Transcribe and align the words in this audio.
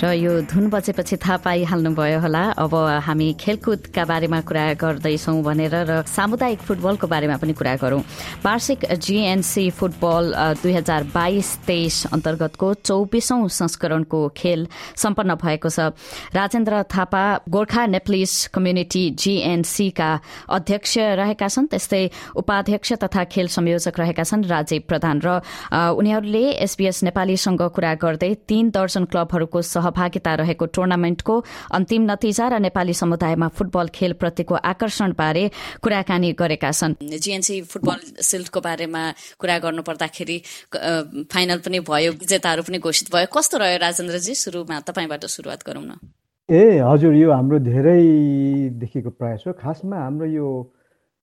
र 0.00 0.16
यो 0.16 0.48
धुन 0.48 0.68
बजेपछि 0.72 1.16
थाहा 1.20 1.36
पाइहाल्नुभयो 1.44 2.20
होला। 2.20 2.44
अब 2.56 2.74
हामी 3.04 3.28
खेलकुदका 3.36 4.04
बारेमा 4.08 4.40
कुरा 4.48 4.64
गर्दैछौँ 4.80 5.42
भनेर 5.44 5.74
र 5.84 5.92
सामुदायिक 6.08 6.60
फुटबलको 6.64 7.06
बारेमा 7.06 7.36
पनि 7.36 7.52
कुरा 7.52 7.74
गरौँ। 7.76 8.00
वार्षिक 8.40 8.80
जीएनसी 8.96 9.70
फुटबल 9.76 10.56
दुई 10.64 10.72
हजार 10.72 11.04
बाइस 11.12 11.48
तेइस 11.68 12.16
अन्तर्गतको 12.16 12.68
चौबिसौं 12.80 13.48
संस्करणको 13.50 14.20
खेल 14.32 14.66
सम्पन्न 14.96 15.34
भएको 15.36 15.68
छ। 15.68 15.92
राजेन्द्र 16.32 16.82
थापा 16.88 17.24
गोर्खा 17.44 17.86
नेप्लिस 17.92 18.56
कम्युनिटी 18.56 19.04
जीएनसीका 19.20 20.10
अध्यक्ष 20.48 20.96
रहेका 21.20 21.48
छन्। 21.48 21.68
त्यस्तै 21.68 22.02
उपाध्यक्ष 22.40 22.92
तथा 23.04 23.24
खेल 23.28 23.52
संयोजक 23.52 24.00
रहेका 24.00 24.24
छन् 24.24 24.48
राजीव 24.48 24.82
प्रधान 24.88 25.20
र 25.20 25.28
उनीहरूले 25.92 26.44
एसबीएस 26.64 27.04
नेपालीसँग 27.04 27.62
कुरा 27.68 27.94
गर्दै 28.00 28.32
तीन 28.48 28.70
दर्जन 28.72 29.04
क्लबहरूको 29.04 29.60
सहभागिता 29.90 30.34
रहेको 30.34 30.66
टुर्नामेन्टको 30.70 31.34
अन्तिम 31.74 32.02
नतिजा 32.10 32.46
र 32.48 32.58
नेपाली 32.62 32.94
समुदायमा 32.94 33.48
फुटबल 33.50 33.86
खेलप्रतिको 33.90 34.54
आकर्षणबारे 34.54 35.44
कुराकानी 35.82 36.30
गरेका 36.38 36.70
छन्। 36.70 36.94
जीएनसी 37.02 37.60
फुटबल 37.66 37.98
सिल्डको 38.22 38.60
बारेमा 38.60 39.02
कुरा 39.40 39.58
गर्नु 39.58 39.82
पर्दाखेरि 39.82 40.36
फाइनल 41.26 41.58
पनि 41.66 41.78
भयो 41.82 42.10
विजेताहरू 42.22 42.62
पनि 42.62 42.78
घोषित 42.78 43.10
भयो। 43.10 43.26
कस्तो 43.34 43.58
रह्यो 43.58 43.78
राजेन्द्रजी 43.82 44.34
सुरुमा 44.34 44.80
तपाईँबाट 44.86 45.24
सुरुवात 45.26 45.60
गरौँ 45.66 45.82
न। 45.82 45.98
ए 46.48 46.78
हजुर 46.86 47.14
यो 47.14 47.28
हाम्रो 47.32 47.58
धेरैदेखिको 47.66 49.10
प्रयास 49.18 49.44
हो। 49.46 49.52
खासमा 49.58 49.96
हाम्रो 49.96 50.26
यो 50.30 50.46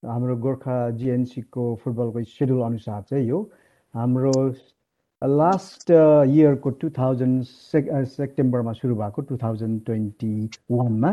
हाम्रो 0.03 0.35
गोर्खा 0.43 0.77
जिएनसीको 0.99 1.63
फुटबलको 1.83 2.23
सेड्युल 2.23 2.61
अनुसार 2.63 3.01
चाहिँ 3.09 3.27
यो 3.27 3.39
हाम्रो 3.93 4.33
लास्ट 5.21 5.91
इयरको 5.91 6.69
टु 6.81 6.89
थाउजन्ड 6.97 7.43
सेक 7.43 7.87
सेप्टेम्बरमा 8.07 8.73
सुरु 8.73 8.95
भएको 8.95 9.21
टु 9.29 9.37
थाउजन्ड 9.43 9.81
ट्वेन्टी 9.85 10.49
वानमा 10.71 11.11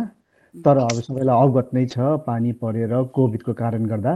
तर 0.54 0.76
अब 0.78 1.00
सबैलाई 1.06 1.42
अवगत 1.44 1.70
नै 1.74 1.84
छ 1.86 2.08
पानी 2.26 2.52
परेर 2.64 2.92
कोभिडको 3.16 3.52
कारण 3.62 3.86
गर्दा 3.92 4.12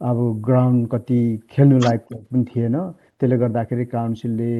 अब 0.00 0.20
ग्राउन्ड 0.44 0.88
कति 0.92 1.20
खेल्नु 1.50 1.78
लायक 1.78 2.06
पनि 2.12 2.44
थिएन। 2.50 2.76
त्यसले 3.20 3.36
गर्दाखेरि 3.38 3.84
काउन्सिलले 3.96 4.52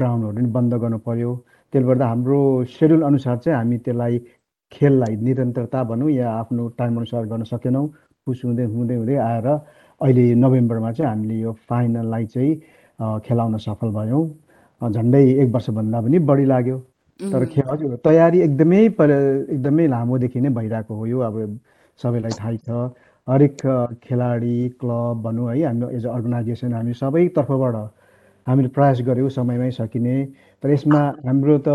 ग्राउन्डहरू 0.00 0.34
पनि 0.36 0.50
बन्द 0.56 0.74
गर्नु 0.80 0.98
पर्यो। 1.06 1.36
त्यसले 1.72 1.86
गर्दा 1.88 2.06
हाम्रो 2.08 2.40
सेड्युल 2.72 3.02
अनुसार 3.12 3.36
चाहिँ 3.44 3.56
हामी 3.58 3.78
त्यसलाई 3.84 4.18
खेललाई 4.72 5.16
निरन्तरता 5.28 5.84
भनौँ 5.92 6.10
या 6.10 6.32
आफ्नो 6.40 6.68
टाइम 6.80 6.96
अनुसार 6.96 7.24
गर्न 7.32 7.44
सकेनौँ। 7.52 7.86
पुस 8.26 8.42
हुँदै 8.44 8.64
हुँदै 8.74 8.96
हुँदै 8.96 9.16
आएर 9.30 9.46
अहिले 9.48 10.34
नोभेम्बरमा 10.34 10.92
चाहिँ 10.92 11.10
हामीले 11.10 11.40
यो 11.40 11.52
फाइनललाई 11.68 12.26
चाहिँ 12.26 12.54
खेलाउन 13.26 13.56
सफल 13.66 13.90
भयौँ। 13.98 14.24
झन्डै 14.82 15.22
एक 15.42 15.48
वर्षभन्दा 15.54 16.00
पनि 16.00 16.18
बढी 16.30 16.44
लाग्यो। 16.44 16.78
तर 17.20 17.44
खे 17.52 17.62
हजुर 17.70 17.96
तयारी 18.04 18.38
एकदमै 18.40 18.82
एकदमै 18.84 19.86
लामोदेखि 19.94 20.40
नै 20.40 20.50
भइरहेको 20.58 20.94
हो 20.94 21.06
यो। 21.06 21.18
अब 21.28 21.36
सबैलाई 22.02 22.34
थाहै 22.40 22.56
छ। 22.66 22.68
हरेक 23.28 23.56
खेलाडी 24.02 24.56
क्लब 24.80 25.22
भनौँ 25.22 25.48
है 25.50 25.62
हाम्रो 25.62 25.88
एज 25.96 26.06
अर्गनाइजेसन 26.06 26.72
हामी 26.74 26.94
सबै 27.00 27.26
तर्फबाट 27.36 27.76
हामीले 28.46 28.68
प्रयास 28.76 29.02
गऱ्यौँ 29.06 29.28
समयमै 29.30 29.70
सकिने। 29.78 30.16
तर 30.62 30.70
यसमा 30.70 31.02
हाम्रो 31.26 31.58
त 31.66 31.68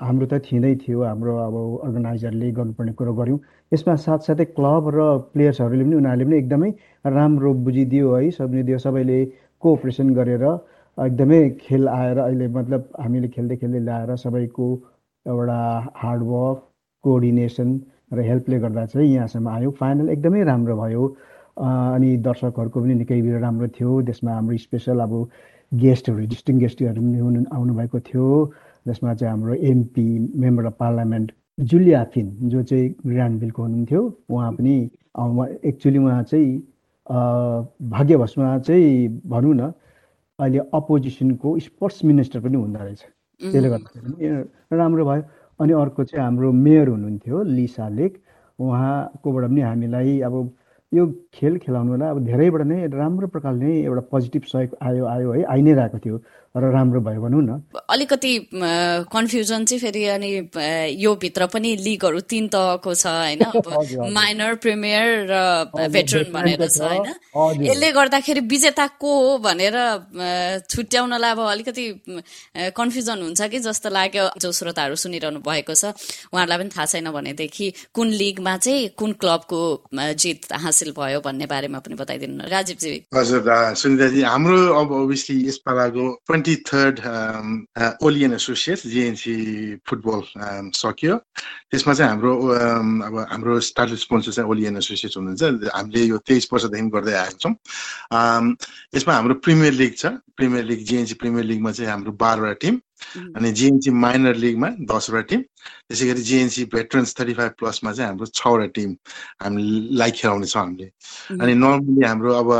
हाम्रो 0.00 0.26
त 0.26 0.40
थिँदै 0.46 0.74
थियो। 0.82 1.02
हाम्रो 1.04 1.32
अब 1.46 1.56
अर्गनाइजरले 1.84 2.50
गर्नुपर्ने 2.58 2.92
कुरो 2.98 3.12
गऱ्यौँ। 3.20 3.38
यसमा 3.72 3.94
साथसाथै 4.06 4.44
क्लब 4.56 4.84
र 4.96 4.98
प्लेयर्सहरूले 5.32 5.84
पनि 5.84 5.96
उनीहरूले 6.00 6.24
पनि 6.24 6.36
एकदमै 6.40 6.70
राम्रो 7.16 7.50
बुझिदियो 7.66 8.14
है 8.14 8.30
सबैले 8.38 8.78
सबैले 8.86 9.18
कोअपरेसन 9.62 10.08
गरेर 10.16 10.44
एकदमै 10.98 11.38
खेल 11.60 11.88
आएर 11.88 12.18
अहिले 12.18 12.48
मतलब 12.56 12.88
हामीले 13.00 13.28
खेल्दै 13.36 13.56
खेल्दै 13.62 13.80
ल्याएर 13.86 14.16
सबैको 14.24 14.66
एउटा 15.26 15.58
हार्डवर्क 16.02 16.58
कोअर्डिनेसन 17.04 17.70
र 18.12 18.20
हेल्पले 18.28 18.58
गर्दा 18.64 18.84
चाहिँ 18.92 19.08
यहाँसम्म 19.14 19.48
आयो। 19.48 19.70
फाइनल 19.80 20.08
एकदमै 20.16 20.42
राम्रो 20.50 20.76
भयो। 20.82 21.06
अनि 21.56 22.16
दर्शकहरूको 22.26 22.80
पनि 22.80 22.94
निकै 22.94 23.20
राम्रो 23.46 23.68
थियो। 23.78 23.90
त्यसमा 24.06 24.32
हाम्रो 24.34 24.56
स्पेसल 24.66 25.00
अब 25.06 25.12
गेस्टहरू 25.72 26.26
डिस्टिङ 26.34 26.58
गेस्टहरू 26.58 27.00
पनि 27.02 27.18
हुनु 27.18 27.44
आउनुभएको 27.58 28.00
थियो। 28.08 28.28
जसमा 28.86 29.14
चाहिँ 29.14 29.30
हाम्रो 29.30 29.54
एमपी 29.70 30.06
मेम्बर 30.42 30.64
अफ 30.66 30.76
पार्लियामेन्ट 30.78 31.32
जुलिया 31.70 32.02
फिन 32.14 32.26
जो 32.52 32.62
चाहिँ 32.62 32.88
ग्रान्डभिलको 33.06 33.62
हुनुहुन्थ्यो 33.62 34.02
उहाँ 34.30 34.52
पनि 34.52 34.74
एक्चुली 35.70 35.98
उहाँ 35.98 36.22
चाहिँ 36.22 36.50
भाग्यवशमा 37.90 38.58
चाहिँ 38.58 39.20
भनौँ 39.26 39.54
न 39.54 39.72
अहिले 40.40 40.58
अपोजिसनको 40.74 41.48
स्पोर्ट्स 41.58 42.04
मिनिस्टर 42.04 42.40
पनि 42.40 42.56
हुँदो 42.56 42.78
रहेछ। 42.78 43.02
त्यसले 43.40 43.68
गर्दाखेरि 43.70 44.76
राम्रो 44.78 45.04
भयो। 45.06 45.22
अनि 45.60 45.72
अर्को 45.72 46.04
चाहिँ 46.04 46.24
हाम्रो 46.24 46.50
मेयर 46.50 46.88
हुनुहुन्थ्यो 46.88 47.42
लिसा 47.54 47.88
लेक 47.88 48.12
उहाँकोबाट 48.58 49.44
पनि 49.50 49.60
हामीलाई 49.60 50.20
अब 50.26 50.34
यो 50.92 51.04
खेल 51.34 51.58
खेलाउनुलाई 51.58 52.08
अब 52.10 52.18
धेरैबाट 52.26 52.62
नै 52.66 52.78
राम्रो 52.90 53.26
प्रकारले 53.30 53.66
नै 53.66 53.78
एउटा 53.86 54.02
पोजिटिभ 54.10 54.42
सहयोग 54.50 54.70
आयो 54.82 55.04
आयो 55.06 55.28
है 55.32 55.42
आइ 55.54 55.62
नै 55.62 55.72
रहेको 55.74 55.98
थियो। 56.02 56.16
र 56.54 56.70
राम्रो 56.70 57.00
भयो 57.02 57.20
भनौँ 57.20 57.42
न। 57.42 57.50
अलिकति 57.90 58.32
कन्फ्युजन 59.10 59.64
चाहिँ 59.66 59.80
फेरि 59.80 60.04
अनि 60.06 60.30
यो 61.02 61.14
भित्र 61.18 61.46
पनि 61.50 61.74
लिगहरू 61.82 62.20
तिन 62.30 62.46
तहको 62.46 62.94
छ 62.94 63.06
होइन? 63.10 63.42
माइनर 64.14 64.54
प्रिमियर 64.62 65.26
र 65.26 65.34
भेटरन 65.90 66.30
भनेर 66.30 66.62
छ 66.62 66.78
होइन? 66.78 67.10
यसले 67.66 67.90
गर्दाखेरि 67.92 68.40
विजेता 68.46 68.86
को 69.02 69.10
हो 69.18 69.38
भनेर 69.42 69.74
छुट्याउनलाई 70.70 71.30
अब 71.30 71.40
अलिकति 71.42 71.84
कन्फ्युजन 72.70 73.18
हुन्छ 73.22 73.42
कि 73.50 73.58
जस्तो 73.58 73.90
लाग्यो। 73.90 74.24
जो 74.38 74.52
श्रोताहरू 74.52 74.94
सुनिरहनु 74.94 75.42
भएको 75.42 75.74
छ 75.74 75.90
उहाँहरूलाई 76.30 76.58
पनि 76.58 76.70
थाहा 76.70 76.86
छैन 76.86 77.10
भनेदेखि 77.10 77.66
कुन 77.94 78.14
लिगमा 78.14 78.56
चाहिँ 78.62 78.88
कुन 78.94 79.12
क्लबको 79.18 79.60
जित 79.90 80.54
हासिल 80.54 80.94
भयो 80.94 81.18
भन्ने 81.18 81.46
बारेमा 81.50 81.78
पनि 81.82 81.94
बताइदिनु 81.98 82.46
राजीवजी। 82.46 82.94
हजुर 83.10 83.42
सुनिताजी 83.74 84.22
हाम्रो 84.22 84.58
अब 84.78 84.92
ओभियसली 85.02 85.36
यसपालाको 85.50 86.04
ट्वेन्टी 86.44 86.62
थर्ड 86.68 87.00
ओलियन 88.04 88.32
एसोसिएट 88.34 88.86
जिएनसी 88.86 89.36
फुटबल 89.88 90.20
सकियो 90.76 91.16
त्यसमा 91.16 91.94
चाहिँ 91.94 92.10
हाम्रो 92.10 92.32
um, 92.34 93.02
अब 93.04 93.18
हाम्रो 93.30 93.60
स्टार्ट 93.60 93.94
स्पोन्सर 94.04 94.32
चाहिँ 94.32 94.50
ओलियन 94.50 94.76
एसोसिएट 94.76 95.16
हुनुहुन्छ। 95.16 95.70
हामीले 95.74 96.04
यो 96.04 96.18
तेइस 96.28 96.48
वर्षदेखि 96.52 96.88
गर्दै 96.90 97.14
आएको 97.14 97.38
छौँ। 97.38 97.54
Um, 98.12 98.56
यसमा 98.94 99.14
हाम्रो 99.14 99.34
प्रिमियर 99.40 99.72
लिग 99.72 99.96
छ। 99.96 100.06
प्रिमियर 100.36 100.64
लिग 100.64 100.84
जिएनसी 100.84 101.14
प्रिमियर 101.14 101.44
लिगमा 101.46 101.72
चाहिँ 101.72 101.90
हाम्रो 101.90 102.12
बाह्रवटा 102.12 102.52
टिम 102.60 102.80
अनि 103.36 103.52
जिएनसी 103.52 103.90
माइनर 104.04 104.36
लिगमा 104.36 104.68
दसवटा 104.90 105.20
टिम। 105.30 105.40
त्यसै 105.88 106.06
गरी 106.08 106.22
जिएनसी 106.22 106.64
भेटरन्स 106.74 107.14
थर्टी 107.20 107.34
फाइभ 107.40 107.52
प्लसमा 107.58 107.92
चाहिँ 107.92 108.08
हाम्रो 108.08 108.26
छवटा 108.26 108.66
टिम 108.76 108.96
हामीलाई 109.42 110.10
खेलाउने 110.10 110.46
छ 110.46 110.56
हामीले। 110.56 110.90
अनि 111.40 111.54
नर्मली 111.54 112.06
हाम्रो 112.06 112.32
अब 112.34 112.50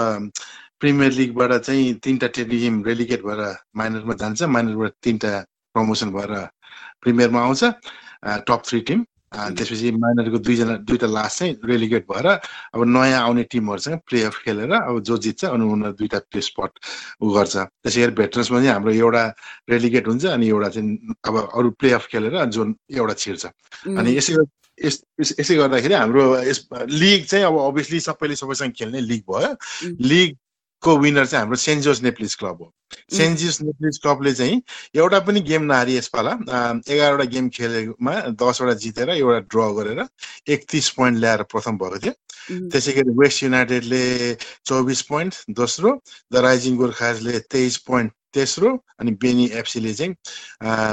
प्रिमियर 0.80 1.12
लिगबाट 1.12 1.52
चाहिँ 1.62 1.94
तिनवटा 2.04 2.28
टिम 2.36 2.82
रेलिगेट 2.84 3.22
भएर 3.24 3.40
माइनरमा 3.76 4.14
जान्छ। 4.20 4.42
माइनरबाट 4.42 4.92
तिनवटा 5.02 5.32
प्रमोसन 5.74 6.10
भएर 6.12 6.32
प्रिमियरमा 7.02 7.40
आउँछ। 7.42 7.64
Top 8.48 8.62
three 8.66 8.80
team. 8.88 9.04
त्यसपछि 9.34 9.90
माइनरको 9.90 10.38
दुईजना 10.46 10.74
दुईवटा 10.86 11.06
लास्ट 11.10 11.38
चाहिँ 11.38 11.54
रेलिगेट 11.66 12.04
भएर 12.10 12.26
अब 12.26 12.80
नयाँ 12.86 13.20
आउने 13.22 13.42
टिमहरूसँग 13.50 13.98
प्लेअफ 14.06 14.36
खेलेर 14.44 14.72
अब 14.72 15.00
जो 15.02 15.16
जित्छ 15.18 15.44
अनि 15.44 15.64
उनीहरू 15.64 15.92
दुईवटा 15.98 16.18
प्ले 16.30 16.40
स्पट 16.40 16.70
उ 17.18 17.32
गर्छ। 17.34 17.56
त्यसै 17.82 18.00
गरी 18.02 18.14
भेटरन्समा 18.14 18.58
चाहिँ 18.58 18.72
हाम्रो 18.72 18.92
एउटा 18.94 19.24
रेलिगेट 19.70 20.06
हुन्छ 20.08 20.24
अनि 20.38 20.48
एउटा 20.48 20.68
चाहिँ 20.68 21.14
अब 21.26 21.34
अरू 21.50 21.70
प्लेअफ 21.82 22.06
खेलेर 22.12 22.44
जुन 22.54 22.74
एउटा 22.94 23.14
छिर्छ। 23.22 23.44
अनि 23.98 24.16
यसै 24.16 24.32
यसै 24.78 25.54
गर्दाखेरि 25.56 25.94
हाम्रो 25.94 26.24
यस 26.46 26.66
लिग 26.94 27.24
चाहिँ 27.26 27.44
अब 27.46 27.58
अभियसली 27.58 28.00
सबैले 28.06 28.36
सबैसँग 28.36 28.72
खेल्ने 28.78 29.00
लिग 29.00 29.22
भयो। 29.30 29.50
लिग 29.98 30.36
को 30.84 30.96
विनर 30.98 31.26
चाहिँ 31.26 31.42
हाम्रो 31.42 31.56
सेन्ट 31.56 31.82
जोस 31.82 32.02
नेप्लिस 32.02 32.34
क्लब 32.40 32.58
हो। 32.62 32.72
सेन्ट 33.16 33.38
जोस 33.38 33.60
नेप्लिस 33.62 33.98
क्लबले 34.02 34.32
चाहिँ 34.34 34.60
एउटा 34.96 35.18
पनि 35.26 35.40
गेम 35.50 35.62
नहारी 35.70 35.96
यसपाला 35.96 36.32
एघारवटा 36.94 37.24
गेम 37.34 37.48
खेलेकोमा 37.56 38.14
दसवटा 38.42 38.74
जितेर 38.84 39.10
एउटा 39.10 39.38
ड्र 39.52 39.70
गरेर 39.78 40.04
एकतिस 40.52 40.90
पोइन्ट 40.98 41.18
ल्याएर 41.18 41.42
प्रथम 41.52 41.78
भएको 41.78 41.98
थियो। 42.04 42.12
त्यसै 42.72 42.92
गरी 42.92 43.16
वेस्ट 43.18 43.42
युनाइटेडले 43.42 44.04
चौबिस 44.66 45.02
पोइन्ट 45.12 45.34
दोस्रो 45.60 45.90
द 46.32 46.44
राइजिङ 46.48 46.76
गोर्खाजले 46.76 47.38
तेइस 47.54 47.76
पोइन्ट 47.88 48.12
तेस्रो 48.34 48.70
अनि 49.00 49.10
बेनी 49.22 49.46
एफसीले 49.58 49.94
चाहिँ 49.94 50.14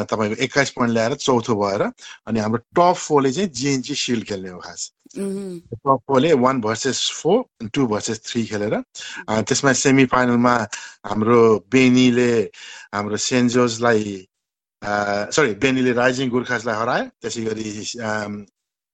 तपाईँको 0.10 0.42
एक्काइस 0.44 0.70
पोइन्ट 0.78 0.94
ल्याएर 0.94 1.14
चौथो 1.26 1.56
भएर 1.62 1.82
अनि 1.82 2.40
हाम्रो 2.40 2.64
टप 2.78 2.96
फोरले 2.98 3.32
चाहिँ 3.32 3.50
जिएनजी 3.60 3.96
सिल्ड 3.96 4.26
खेल्ने 4.28 4.50
हो 4.50 4.60
खास। 4.60 4.92
फोरले 5.18 6.34
one 6.34 6.62
versus 6.62 7.00
four 7.14 7.68
two 7.74 7.88
versus 7.88 8.22
three 8.26 8.46
खेलेर 8.46 8.76
त्यसमा 9.30 9.74
सेमी 9.76 10.06
फाइनलमा 10.06 10.54
हाम्रो 11.06 11.42
बेनीले 11.72 12.32
हाम्रो 12.96 13.18
सेन्ट 13.28 13.52
जोर्जलाई 13.52 14.16
सरी 14.82 15.54
बेनीले 15.64 15.92
राइजिङ 15.94 16.30
गोर्खासलाई 16.30 16.76
हरायो 16.76 17.06
त्यसै 17.22 17.44
गरी 17.44 17.70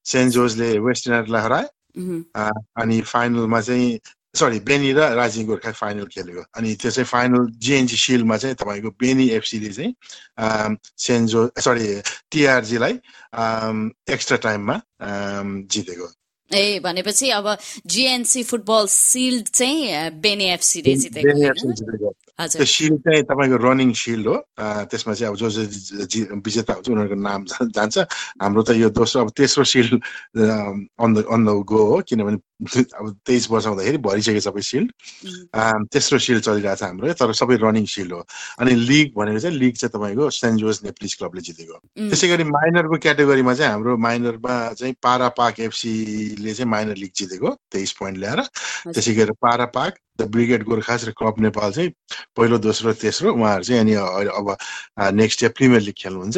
सेन्ट 0.05 0.33
जोर्जले 0.33 0.69
वेस्ट 0.79 1.07
इन्डिजलाई 1.07 1.41
हरायो 1.41 1.67
अनि 2.81 3.01
फाइनलमा 3.13 3.61
चाहिँ 3.61 3.99
सरी 4.35 4.59
बेनी 4.59 4.91
र 4.93 4.99
राजिङ 5.17 5.45
गोर्खा 5.47 5.71
फाइनल 5.71 6.05
खेलेको। 6.13 6.41
अनि 6.57 6.75
त्यो 6.75 6.91
चाहिँ 6.91 7.07
फाइनल 7.07 7.47
जिएनजी 7.57 7.97
सिल्डमा 7.97 8.37
चाहिँ 8.37 8.55
तपाईँको 8.55 8.89
बेनी 9.01 9.27
एफसीले 9.39 9.71
चाहिँ 9.73 9.91
सेन्जो 10.99 11.41
सरी 11.57 11.87
टिआरजीलाई 12.31 12.93
एक्स्ट्रा 14.13 14.37
टाइममा 14.45 14.75
जितेको। 15.73 16.07
ए 16.51 16.79
भनेपछि 16.79 17.29
अब 17.29 17.57
जिएनसी 17.85 18.43
फुटबल 18.43 18.85
सिल्ड 18.87 19.47
चाहिँ 19.49 20.11
बेनी 20.21 20.45
एफसीले 20.53 20.95
जितेको। 20.95 22.13
त्यो 22.37 22.65
सिल्ड 22.65 22.97
चाहिँ 23.01 23.23
तपाईँको 23.25 23.57
रनिङ 23.57 23.93
सिल्ड 23.97 24.27
हो। 24.27 24.35
त्यसमा 24.91 25.13
चाहिँ 25.13 25.31
अब 25.31 25.37
जो 25.41 25.49
जो 25.49 26.37
विजेता 26.45 26.73
हुन्छ 26.73 26.89
उनीहरूको 26.89 27.17
नाम 27.17 27.45
जान्छ। 27.73 27.97
हाम्रो 28.41 28.61
त 28.61 28.69
यो 28.77 28.89
दोस्रो 28.93 29.21
अब 29.25 29.29
तेस्रो 29.33 29.63
shield 29.65 29.93
on 29.97 31.09
the 31.13 31.25
on 31.25 31.41
the 31.45 31.49
go 31.65 31.81
हो। 31.89 32.01
किनभने 32.05 32.37
अब 32.97 33.05
तेइस 33.25 33.49
वर्ष 33.51 33.65
हुँदाखेरि 33.65 33.97
भरिसक्यो 34.01 34.41
सबै 34.41 34.61
सिल्ड 34.61 34.89
तेस्रो 35.93 36.17
सिल्ड 36.19 36.41
चलिरहेको 36.45 36.75
छ 36.77 36.83
हाम्रो। 36.83 37.13
तर 37.17 37.33
सबै 37.33 37.57
रनिङ 37.57 37.85
सिल्ड 37.85 38.13
हो। 38.13 38.21
अनि 38.61 38.71
लिग 38.85 39.13
भनेको 39.17 39.39
चाहिँ 39.39 39.57
लिग 39.57 39.73
चाहिँ 39.77 39.91
तपाईँको 39.97 40.29
सेन्ट 40.29 40.59
जोर्ज 40.61 40.79
नेप्लिस 40.85 41.15
क्लबले 41.17 41.41
जितेको। 41.41 41.77
त्यसै 42.09 42.27
गरी 42.27 42.43
माइनरको 42.53 42.97
क्याटेगोरीमा 42.97 43.53
चाहिँ 43.53 43.71
हाम्रो 43.71 43.97
माइनरमा 43.97 44.55
चाहिँ 44.77 44.93
पारा 45.01 45.29
पाक 45.37 45.59
एफसीले 45.59 46.53
चाहिँ 46.53 46.69
माइनर 46.69 46.95
लिग 46.97 47.11
जितेको। 47.17 47.49
तेइस 47.73 47.91
पोइन्ट 47.97 48.17
ल्याएर। 48.17 48.41
त्यसै 48.93 49.13
गरी 49.13 49.33
पारा 49.41 49.65
पाक 49.77 49.93
द 50.19 50.27
ब्रिगेड 50.31 50.63
गोर्खास 50.63 51.05
र 51.07 51.11
क्लब 51.17 51.39
नेपाल 51.45 51.71
चाहिँ 51.71 51.89
पहिलो 52.37 52.57
दोस्रो 52.57 52.93
तेस्रो 53.01 53.33
उहाँहरू 53.33 53.63
चाहिँ 53.63 53.81
अनि 53.81 53.93
अब 53.93 54.55
नेक्स्ट 55.13 55.43
इयर 55.43 55.51
प्रिमियर 55.57 55.81
लिग 55.81 55.95
खेल्नुहुन्छ। 55.97 56.37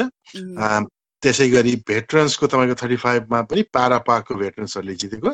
त्यसै 1.23 1.49
गरी 1.49 1.75
भेटरन्सको 1.87 2.47
तपाईँको 2.47 2.75
थर्टी 2.81 2.95
फाइभमा 2.95 3.41
पनि 3.51 3.61
पारापाको 3.75 4.35
भेटरन्सहरूले 4.35 4.95
जितेको 4.95 5.31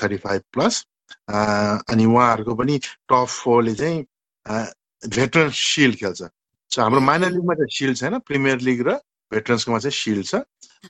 थर्टी 0.00 0.16
फाइभ 0.26 0.42
प्लस। 0.52 0.84
अनि 1.30 2.04
उहाँहरूको 2.04 2.54
पनि 2.54 2.78
टप 2.78 3.26
फोरले 3.30 3.74
चाहिँ 3.74 3.98
भेटरन्स 5.02 5.54
सिल्ड 5.54 5.96
खेल्छ। 5.96 6.22
सो 6.70 6.82
हाम्रो 6.82 7.00
माइनर 7.00 7.30
लिगमा 7.30 7.54
चाहिँ 7.54 7.70
सिल्ड 7.78 7.96
छैन 7.96 8.18
प्रिमियर 8.26 8.60
लिग 8.68 8.80
र 8.88 8.98
भेटरन्सकोमा 9.32 9.78
चाहिँ 9.78 9.94
सिल्ड 9.94 10.26
छ। 10.26 10.34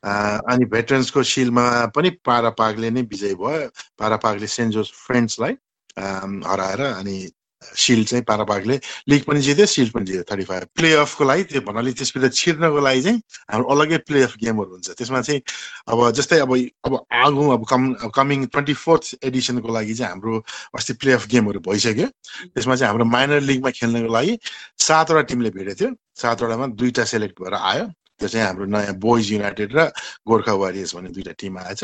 अनि 0.05 0.65
भेटरन्सको 0.73 1.23
सिल्डमा 1.23 1.65
पनि 1.95 2.11
पारापाकले 2.25 2.91
नै 2.91 3.03
विजय 3.13 3.35
भयो। 3.35 3.69
पारापाकले 3.99 4.47
सेन्ट 4.47 4.73
जोस 4.75 4.91
फ्रेन्ड्सलाई 5.07 5.53
हराएर 5.99 6.81
अनि 6.81 7.17
सिल्ड 7.65 8.07
चाहिँ 8.09 8.25
पारापाकले 8.29 8.79
लिग 9.09 9.23
पनि 9.25 9.41
जित्यो 9.41 9.67
सिल्ड 9.67 9.93
पनि 9.93 10.05
जित्यो 10.05 10.23
थर्टी 10.31 10.45
फाइभ 10.45 10.67
प्ले 10.77 10.93
अफको 10.95 11.25
लागि 11.25 11.43
त्यो 11.49 11.61
भन्नाले 11.65 11.93
त्यसभित्र 11.97 12.29
छिर्नको 12.29 12.81
लागि 12.81 13.03
चाहिँ 13.03 13.19
हाम्रो 13.51 13.69
अलग्गै 13.75 13.99
प्ले 14.05 14.23
अफ 14.23 14.37
गेमहरू 14.43 14.71
हुन्छ। 14.71 14.91
त्यसमा 15.01 15.21
चाहिँ 15.21 15.41
अब 15.89 16.11
जस्तै 16.13 16.39
अब 16.45 16.53
अब 16.85 16.93
आगो 17.25 17.49
अब 17.57 17.65
कम 17.65 17.93
कमिङ 18.15 18.45
ट्वेन्टी 18.53 18.75
फोर्थ 18.85 19.25
एडिसनको 19.25 19.69
लागि 19.75 19.95
चाहिँ 19.95 20.11
हाम्रो 20.13 20.45
अस्ति 20.77 20.93
प्ले 21.01 21.13
अफ 21.13 21.27
गेमहरू 21.33 21.61
भइसक्यो। 21.65 22.09
त्यसमा 22.53 22.77
चाहिँ 22.77 22.89
हाम्रो 22.91 23.05
माइनर 23.09 23.41
लिगमा 23.41 23.71
खेल्नको 23.81 24.13
लागि 24.13 24.39
सातवटा 24.85 25.23
टिमले 25.33 25.51
भिडेको 25.57 25.81
थियो। 25.81 25.91
सातवटामा 26.21 26.67
दुईवटा 26.77 27.05
सेलेक्ट 27.05 27.41
भएर 27.43 27.55
आयो। 27.55 27.85
त्यो 28.21 28.29
चाहिँ 28.29 28.47
हाम्रो 28.47 28.65
नयाँ 28.71 28.95
बोइज 28.99 29.33
युनाइटेड 29.33 29.71
र 29.77 29.91
गोर्खा 30.29 30.53
वारियर्स 30.63 30.95
भन्ने 30.95 31.11
दुइटा 31.11 31.33
टिम 31.39 31.59
आएछ। 31.59 31.83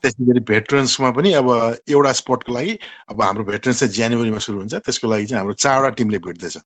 त्यसै 0.00 0.24
गरी 0.28 0.40
भेटरन्समा 0.52 1.10
पनि 1.16 1.32
अब 1.40 1.48
एउटा 1.88 2.12
स्पोर्टको 2.20 2.52
लागि 2.52 2.78
अब 3.10 3.22
हाम्रो 3.22 3.44
भेटरन्स 3.44 3.78
चाहिँ 3.80 3.94
जनवरीमा 3.94 4.38
सुरु 4.44 4.58
हुन्छ। 4.58 4.74
त्यसको 4.84 5.06
लागि 5.08 5.26
चाहिँ 5.26 5.40
हाम्रो 5.40 5.54
चारवटा 5.64 5.90
टिमले 5.98 6.18
भेट्दैछ। 6.26 6.56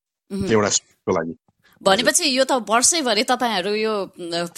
एउटा 0.50 0.70
स्पोर्टको 0.78 1.12
लागि। 1.18 1.34
भनेपछि 1.82 2.24
यो 2.26 2.44
त 2.44 2.52
वर्षैभरि 2.66 3.22
तपाईँहरू 3.22 3.72
यो 3.78 3.94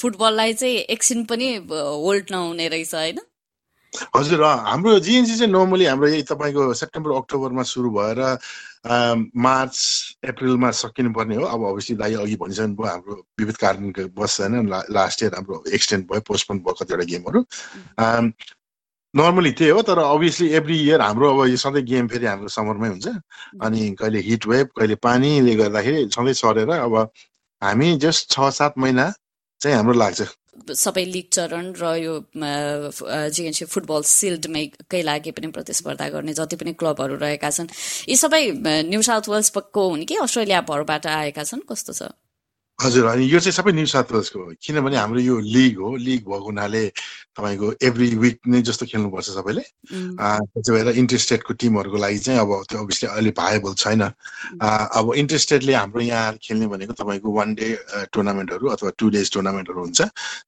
फुटबललाई 0.00 0.52
चाहिँ 0.56 0.76
एकछिन 0.88 1.24
पनि 1.28 1.48
होल्ड 1.68 2.26
नहुने 2.32 2.68
रहेछ 2.68 2.94
होइन? 2.94 3.18
हजुर 4.16 4.42
हाम्रो 4.44 4.98
जिएनसी 5.04 5.36
चाहिँ 5.36 5.52
नर्मली 5.52 5.84
हाम्रो 5.84 6.08
यही 6.08 6.22
तपाईँको 6.22 6.72
सेप्टेम्बर 6.80 7.10
अक्टोबरमा 7.12 7.62
सुरु 7.66 7.90
भएर 7.90 8.20
मार्च 8.84 9.76
अप्रिलमा 10.28 10.70
सकिनुपर्ने 10.76 11.36
हो। 11.36 11.44
अब 11.44 11.64
अभियसली 11.68 11.96
दाइ 11.96 12.14
अघि 12.14 12.36
भनिसक्नु 12.36 12.74
भयो 12.76 12.88
हाम्रो 12.88 13.14
विविध 13.40 13.56
कारणको 13.56 14.08
बस 14.20 14.40
होइन 14.40 14.68
लास्ट 14.68 15.22
इयर 15.22 15.34
हाम्रो 15.34 15.62
एक्सटेन्ड 15.74 16.04
भयो 16.12 16.20
पोस्टपोन 16.28 16.58
भयो 16.58 16.74
कतिवटा 16.80 17.04
गेमहरू। 17.12 17.44
नर्मली 19.14 19.50
त्यही 19.52 19.70
हो 19.70 19.82
तर 19.82 19.98
अभियसली 19.98 20.48
एभ्री 20.54 20.78
इयर 20.80 21.00
हाम्रो 21.00 21.30
अब 21.34 21.46
यो 21.48 21.56
सधैँ 21.56 21.82
गेम 21.84 22.08
फेरि 22.08 22.26
हाम्रो 22.26 22.48
समरमै 22.48 22.88
हुन्छ। 22.88 23.06
अनि 23.62 23.90
कहिले 24.00 24.20
हिट 24.28 24.46
वेभ 24.46 24.66
कहिले 24.78 24.94
पानीले 25.02 25.54
गर्दाखेरि 25.56 26.08
सधैँ 26.16 26.34
सरेर 26.40 26.70
अब 26.70 26.96
हामी 27.62 27.96
जस्ट 28.00 28.30
छ 28.32 28.50
सात 28.54 28.78
महिना 28.78 29.12
चाहिँ 29.60 29.76
हाम्रो 29.76 29.92
लाग्छ। 29.92 30.22
सबै 30.56 31.04
लिग 31.04 31.28
चरण 31.32 31.72
र 31.80 31.94
यो 31.96 32.14
जिएनसी 32.36 33.64
फुटबल 33.64 34.02
सिल्डमै 34.12 34.64
लागि 35.02 35.30
पनि 35.36 35.50
प्रतिस्पर्धा 35.56 36.08
गर्ने 36.14 36.34
जति 36.34 36.56
पनि 36.56 36.72
क्लबहरू 36.80 37.16
रहेका 37.22 37.50
छन् 37.50 37.68
यी 38.08 38.16
सबै 38.16 38.42
न्यू 38.90 39.02
साउथ 39.02 39.28
वेल्सको 39.28 39.88
हुन् 39.90 40.04
कि 40.04 40.16
अस्ट्रेलियाभरबाट 40.26 41.06
आएका 41.06 41.44
छन्? 41.44 41.66
कस्तो 41.70 41.92
छ? 41.92 42.02
हजुर 42.80 43.06
अनि 43.06 43.24
यो 43.32 43.38
चाहिँ 43.40 43.52
सबै 43.52 43.72
न्यू 43.72 43.86
साउथ 43.86 44.12
वेल्सको 44.12 44.38
हो 44.40 44.52
किनभने 44.64 44.96
हाम्रो 44.96 45.20
यो 45.20 45.38
लिग 45.54 45.78
हो 45.78 45.94
लिग 45.96 46.20
भएको 46.24 46.44
हुनाले 46.44 46.82
तपाईँको 47.36 47.72
एभ्री 47.86 48.08
विक 48.16 48.38
नै 48.48 48.60
जस्तो 48.62 48.86
खेल्नुपर्छ 48.86 49.28
सबैले। 49.30 49.62
त्यसो 49.90 50.72
भएर 50.72 50.88
इन्ट्रेस्टेडको 51.02 51.54
टिमहरूको 51.60 51.98
लागि 52.00 52.18
चाहिँ 52.18 52.40
अब 52.40 52.50
त्यो 52.70 52.78
अभियसली 52.80 53.08
अहिले 53.08 53.30
भाएबल 53.36 53.74
छैन। 53.74 54.02
अब 54.60 55.12
इन्ट्रेस्टेडले 55.16 55.74
हाम्रो 55.74 56.00
यहाँ 56.00 56.32
खेल्ने 56.42 56.66
भनेको 56.72 56.92
तपाईँको 57.02 57.32
वान 57.32 57.54
डे 57.54 57.68
टुर्नामेन्टहरू 58.12 58.68
अथवा 58.74 58.90
टु 58.98 59.08
डेज 59.16 59.32
टुर्नामेन्टहरू 59.32 59.80
हुन्छ 59.80 60.00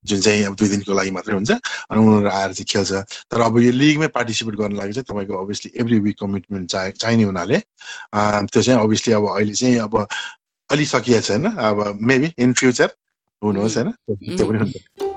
जुन 0.05 0.21
चाहिँ 0.21 0.45
अब 0.45 0.55
दुई 0.57 0.69
दिनको 0.69 0.93
लागि 0.95 1.11
मात्रै 1.13 1.35
हुन्छ 1.35 1.51
अनि 1.53 2.01
उनीहरू 2.01 2.31
आएर 2.33 2.53
चाहिँ 2.53 2.67
खेल्छ। 2.73 2.93
तर 3.29 3.41
अब 3.41 3.59
यो 3.61 3.73
लिगमै 3.73 4.09
पार्टिसिपेट 4.17 4.55
गर्नु 4.57 4.77
लागि 4.81 4.93
चाहिँ 4.93 5.07
तपाईँको 5.13 5.43
अभियसली 5.45 5.73
एभ्री 5.81 5.99
विक 6.09 6.17
कमिटमेन्ट 6.21 6.71
चाहे 6.71 6.91
चाहिने 6.97 7.25
हुनाले 7.29 7.59
त्यो 7.59 8.63
चाहिँ 8.63 8.81
अभियसली 8.81 9.13
अब 9.21 9.29
अहिले 9.37 9.55
चाहिँ 9.55 9.79
अब 9.89 10.07
अलि 10.73 10.85
सकिएको 10.85 11.21
छैन 11.21 11.45
अब 11.47 11.99
मेबी 12.01 12.33
इन 12.39 12.53
फ्युचर 12.53 12.89
हुनुहोस् 13.43 13.77
होइन 13.79 13.91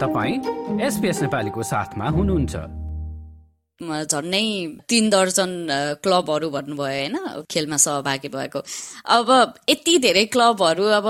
तपाईँ 0.02 0.36
एसपिएस 0.82 1.22
नेपालीको 1.22 1.64
साथमा 1.64 2.10
हुनुहुन्छ। 2.10 2.85
झन्डै 3.84 4.88
तिन 4.88 5.10
दर्जन 5.10 5.52
क्लबहरू 6.00 6.50
भन्नुभयो 6.50 6.80
होइन? 6.80 7.16
खेलमा 7.52 7.78
सहभागी 7.78 8.30
भएको। 8.32 8.60
अब 9.12 9.28
यति 9.70 9.98
धेरै 10.00 10.26
क्लबहरू 10.32 10.86
अब 10.96 11.08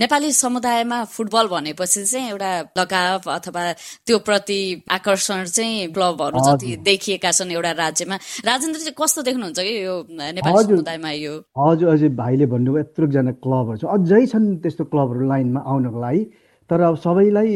नेपाली 0.00 0.32
समुदायमा 0.32 0.98
फुटबल 1.04 1.46
भनेपछि 1.52 2.04
चाहिँ 2.04 2.30
एउटा 2.30 2.52
लगाव 2.80 3.28
अथवा 3.36 3.62
त्यो 4.06 4.18
प्रति 4.24 4.60
आकर्षण 4.96 5.44
चाहिँ 5.44 5.92
क्लबहरू 5.92 6.38
जति 6.48 6.76
देखिएका 6.88 7.30
छन् 7.36 7.52
एउटा 7.52 7.72
राज्यमा। 7.84 8.16
राजेन्द्र 8.48 8.80
चाहिँ 8.80 8.96
कस्तो 8.96 9.22
देख्नुहुन्छ 9.28 9.60
कि 9.60 9.74
यो 9.84 9.94
नेपाली 10.08 10.64
समुदायमा 10.64 11.10
यो? 11.20 11.34
हजुर 11.52 11.88
अझै 11.92 12.08
भाइले 12.16 12.46
भन्नुभयो 12.48 12.80
यत्रोजना 12.80 13.32
क्लबहरू 13.44 13.76
छ 13.76 13.84
अझै 13.92 14.26
छन् 14.32 14.56
त्यस्तो 14.64 14.84
क्लबहरू 14.88 15.28
लाइनमा 15.28 15.60
आउनको 15.60 16.00
लागि 16.00 16.22
तर 16.70 16.80
अब 16.80 16.96
सबैलाई 17.04 17.52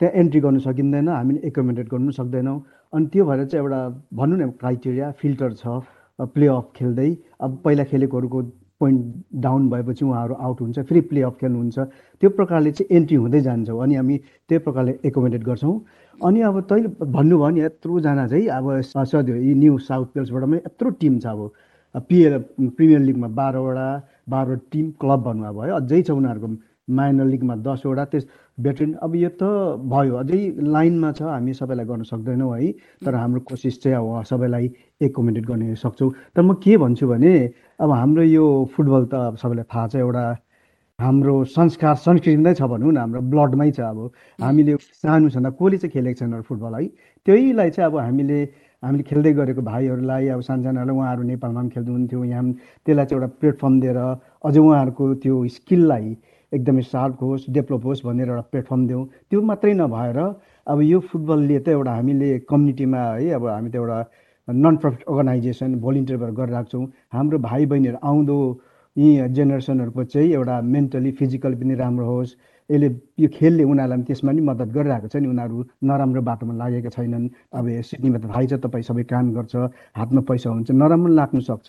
त्यहाँ 0.00 0.12
एन्ट्री 0.20 0.40
गर्नु 0.42 0.60
सकिँदैन 0.60 1.08
हामीले 1.08 1.46
एकोमोडेट 1.48 1.86
गर्नु 1.86 2.10
सक्दैनौँ। 2.18 2.58
अनि 2.94 3.06
त्यो 3.12 3.24
भएर 3.26 3.44
चाहिँ 3.44 3.62
एउटा 3.64 3.80
भनौँ 4.14 4.38
न 4.38 4.50
क्राइटेरिया 4.60 5.10
फिल्टर 5.20 5.52
छ। 5.52 5.80
प्ले 6.18 6.46
अफ 6.46 6.66
खेल्दै 6.76 7.10
अब 7.42 7.50
पहिला 7.64 7.84
खेलेकोहरूको 7.90 8.40
पोइन्ट 8.80 9.00
डाउन 9.42 9.68
भएपछि 9.70 10.04
उहाँहरू 10.04 10.34
आउट 10.34 10.60
हुन्छ 10.60 10.78
फेरि 10.86 11.00
प्ले 11.10 11.22
अफ 11.22 11.34
खेल्नुहुन्छ। 11.40 11.78
त्यो 12.22 12.30
प्रकारले 12.38 12.70
चाहिँ 12.72 12.96
एन्ट्री 12.96 13.16
हुँदै 13.16 13.40
जान्छौँ 13.40 13.82
अनि 13.82 13.94
हामी 13.94 14.16
त्यही 14.48 14.58
प्रकारले 14.66 14.98
एकोमोडेट 15.04 15.42
गर्छौँ। 15.42 15.74
अनि 16.18 16.40
अब 16.48 16.60
तैँले 16.70 16.88
भन्नुभयो 17.02 17.48
नि 17.50 17.60
यत्रोजना 17.60 18.26
चाहिँ 18.28 18.46
अब 18.48 18.66
सध्यो 19.10 19.34
यी 19.36 19.54
न्यू 19.54 19.78
साउथ 19.78 20.08
वेल्सबाट 20.16 20.42
पनि 20.42 20.56
यत्रो 20.56 20.90
टिम 21.02 21.18
छ 21.18 21.26
अब। 21.26 21.50
पिएल 21.94 22.38
प्रिमियर 22.74 23.00
लिगमा 23.00 23.28
बाह्रवटा 23.38 23.88
बाह्रवटा 24.28 24.66
टिम 24.72 24.90
क्लब 25.00 25.20
भन्नुभयो 25.24 25.74
अझै 25.74 26.02
छ 26.02 26.10
उनीहरूको 26.10 26.48
माइनर 26.88 27.24
लिगमा 27.24 27.54
दसवटा 27.64 28.04
त्यस 28.04 28.24
भेटरेन 28.60 28.92
अब 29.02 29.14
यो 29.16 29.28
त 29.40 29.44
भयो 29.88 30.14
अझै 30.22 30.40
लाइनमा 30.60 31.10
छ 31.12 31.22
हामी 31.22 31.52
सबैलाई 31.54 31.86
गर्न 31.86 32.02
सक्दैनौँ 32.12 32.50
है 32.54 32.70
तर 33.04 33.14
हाम्रो 33.14 33.40
कोसिस 33.48 33.82
चाहिँ 33.82 33.96
अब 33.98 34.24
सबैलाई 34.30 34.70
एकोमोडेट 35.02 35.44
गर्ने 35.46 35.74
सक्छौँ। 35.74 36.10
तर 36.36 36.42
म 36.42 36.54
के 36.62 36.76
भन्छु 36.76 37.06
भने 37.08 37.34
अब 37.80 37.90
हाम्रो 37.90 38.22
यो 38.22 38.44
फुटबल 38.76 39.04
त 39.10 39.14
अब 39.14 39.36
सबैलाई 39.42 39.64
थाहा 39.74 39.86
छ 39.88 39.96
एउटा 40.04 40.24
हाम्रो 40.98 41.34
संस्कार 41.50 41.94
संस्कृति 41.98 42.36
नै 42.36 42.54
छ 42.54 42.62
भनौँ 42.70 42.92
न 42.92 42.96
हाम्रो 42.96 43.20
ब्लडमै 43.32 43.70
छ 43.72 43.80
अब। 43.80 43.98
हामीले 44.38 44.76
सानो 45.02 45.28
छँदा 45.34 45.50
कसले 45.50 45.78
चाहिँ 45.78 45.92
खेलेको 45.92 46.18
छैन 46.20 46.42
फुटबल 46.46 46.74
है। 46.74 46.86
त्यहीलाई 47.26 47.70
चाहिँ 47.70 47.90
अब 47.90 47.98
हामीले 47.98 48.38
हामीले 48.82 49.02
खेल्दै 49.02 49.32
गरेको 49.32 49.62
भाइहरूलाई 49.64 50.28
अब 50.28 50.40
सानसानाहरूलाई 50.46 50.96
उहाँहरू 50.96 51.22
नेपालमा 51.32 51.60
पनि 51.60 51.70
खेल्नुहुन्थ्यो 51.74 52.24
यहाँ 52.24 52.44
त्यसलाई 52.86 53.06
चाहिँ 53.06 53.18
एउटा 53.18 53.30
प्लेटफर्म 53.40 53.80
दिएर 53.80 53.98
अझै 53.98 54.60
उहाँहरूको 54.60 55.04
त्यो 55.24 55.34
स्किललाई 55.56 56.06
एकदमै 56.54 56.82
सार्प 56.88 57.22
होस् 57.22 57.48
डेभलप 57.50 57.84
होस् 57.86 58.04
भनेर 58.06 58.28
एउटा 58.28 58.44
प्लेटफर्म 58.52 58.86
दिउँ। 58.88 59.04
त्यो 59.30 59.40
मात्रै 59.50 59.72
नभएर 59.74 60.18
अब 60.66 60.80
यो 60.82 61.00
फुटबलले 61.08 61.58
त 61.58 61.68
एउटा 61.68 61.92
हामीले 61.94 62.28
कम्युनिटीमा 62.50 63.02
है 63.04 63.30
अब 63.38 63.46
हामी 63.48 63.70
त 63.70 63.76
एउटा 63.76 63.98
नन 64.48 64.76
प्रफिट 64.76 65.02
अर्गनाइजेसन 65.08 65.74
भोलिन्टियर 65.80 66.18
भएर 66.20 66.32
गरिरहेको 66.38 66.70
छौँ। 66.70 66.86
हाम्रो 67.12 67.38
भाइ 67.48 67.66
बहिनीहरू 67.66 67.98
आउँदो 68.02 68.38
यी 68.96 69.08
जेनेरेसनहरूको 69.36 70.04
चाहिँ 70.04 70.32
एउटा 70.32 70.60
मेन्टली 70.74 71.10
फिजिकल 71.18 71.54
पनि 71.60 71.74
राम्रो 71.74 72.06
होस्। 72.06 72.36
यसले 72.70 72.88
यो 73.20 73.28
खेलले 73.28 73.64
उनीहरूलाई 73.64 73.98
पनि 73.98 74.04
त्यसमा 74.08 74.30
पनि 74.32 74.40
मद्दत 74.48 74.68
गरिरहेको 74.76 75.08
छ 75.12 75.16
नि। 75.20 75.28
उनीहरू 75.28 75.56
नराम्रो 75.84 76.22
बाटोमा 76.28 76.54
लागेका 76.56 76.90
छैनन्। 76.96 77.26
अब 77.52 77.64
सिडनीमा 77.88 78.18
त 78.18 78.24
थाहै 78.32 78.46
छ 78.50 78.52
तपाईँ 78.64 78.84
सबै 78.88 79.04
काम 79.12 79.26
गर्छ 79.36 79.54
हातमा 80.00 80.20
पैसा 80.28 80.48
हुन्छ 80.50 80.70
नराम्रो 80.72 81.12
लाग्नु 81.20 81.40
सक्छ। 81.44 81.68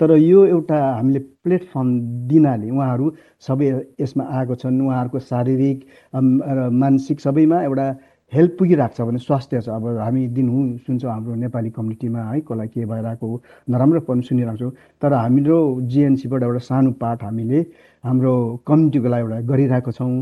तर 0.00 0.10
यो 0.18 0.40
एउटा 0.54 0.78
हामीले 0.98 1.20
प्लेटफर्म 1.46 1.88
दिनाले 2.30 2.70
उहाँहरू 2.74 3.06
सबै 3.46 3.66
यसमा 4.02 4.24
आएको 4.38 4.54
छन्। 4.62 4.82
उहाँहरूको 4.82 5.18
शारीरिक 5.30 5.78
र 6.14 6.58
मानसिक 6.82 7.18
सबैमा 7.22 7.58
एउटा 7.62 7.86
हेल्प 8.32 8.56
पुगिरहेको 8.58 8.94
छ 8.96 9.00
भने 9.06 9.18
स्वास्थ्य 9.18 9.60
छ। 9.60 9.68
अब 9.68 9.86
हामी 10.00 10.26
दिनहुँ 10.32 10.62
सुन्छौँ 10.86 11.10
हाम्रो 11.10 11.34
नेपाली 11.36 11.70
कम्युनिटीमा 11.70 12.20
है 12.24 12.40
कसलाई 12.40 12.68
के 12.68 12.84
भइरहेको 12.84 13.28
नराम्रो 13.70 14.00
पनि 14.08 14.22
सुनिरहेको 14.24 14.56
छौँ। 14.58 14.72
तर 15.02 15.12
हाम्रो 15.12 15.58
जिएनसीबाट 15.84 16.42
एउटा 16.42 16.58
सानो 16.64 16.90
पाठ 16.96 17.24
हामीले 17.24 17.60
हाम्रो 18.04 18.32
कम्युनिटीको 18.66 19.08
लागि 19.08 19.22
एउटा 19.22 19.40
गरिरहेको 19.52 19.92
छौँ। 19.92 20.14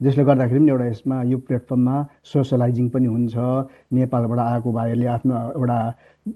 जसले 0.00 0.24
गर्दाखेरि 0.24 0.60
पनि 0.60 0.70
एउटा 0.70 0.86
यसमा 0.86 1.22
यो 1.28 1.38
प्लेटफर्ममा 1.44 1.96
सोसलाइजिङ 2.32 2.88
पनि 2.88 3.06
हुन्छ। 3.06 3.36
नेपालबाट 3.92 4.38
आएको 4.38 4.72
भाइहरूले 4.72 5.06
आफ्नो 5.12 5.34
एउटा 5.60 5.78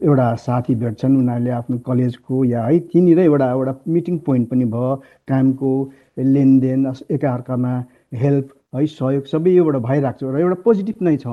एउटा 0.03 0.27
साथी 0.37 0.75
भेट्छन् 0.75 1.17
उनीहरूले 1.17 1.51
आफ्नो 1.51 1.79
कलेजको 1.89 2.45
या 2.45 2.65
है 2.65 2.79
त्यहीँनिर 2.93 3.19
एउटा 3.21 3.51
एउटा 3.51 3.75
मिटिङ 3.89 4.19
पोइन्ट 4.27 4.49
पनि 4.51 4.65
भयो। 4.75 4.97
कामको 5.29 5.73
लेनदेन 6.19 6.93
एकअर्कामा 7.11 7.73
हेल्प 8.23 8.49
है 8.75 8.87
सहयोग 8.87 9.25
सबै 9.33 9.51
योबाट 9.51 9.77
भइरहेको 9.89 10.19
छ 10.19 10.35
र 10.35 10.41
एउटा 10.41 10.57
पोजिटिभ 10.65 11.03
नै 11.03 11.17
छ। 11.17 11.27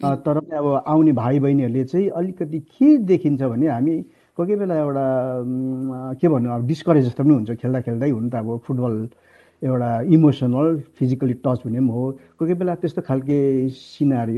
तर 0.00 0.38
पनि 0.40 0.56
अब 0.56 0.66
आउने 0.88 1.12
भाइ 1.12 1.38
बहिनीहरूले 1.44 1.84
चाहिँ 1.84 2.08
अलिकति 2.18 2.58
के 2.72 2.96
देखिन्छ 3.04 3.42
भने 3.42 3.66
हामी 3.68 3.96
कोही 4.38 4.46
कोही 4.48 4.56
बेला 4.56 4.74
एउटा 4.80 5.06
के 6.20 6.28
भन्नु 6.28 6.50
अब 6.50 6.66
डिस्करेज 6.66 7.04
जस्तो 7.04 7.22
पनि 7.24 7.34
हुन्छ 7.34 7.50
खेल्दा 7.60 7.80
खेल्दै 7.84 8.10
हुनु 8.10 8.28
त 8.30 8.34
अब 8.40 8.48
फुटबल 8.64 8.94
एउटा 9.62 9.90
इमोसनल 10.16 10.68
फिजिकली 10.96 11.34
टच 11.44 11.60
हुने 11.64 11.80
पनि 11.80 11.92
हो। 11.92 12.02
कोही 12.10 12.48
कोही 12.48 12.54
बेला 12.64 12.74
त्यस्तो 12.80 13.02
खालके 13.04 13.38
सिनारी 13.76 14.34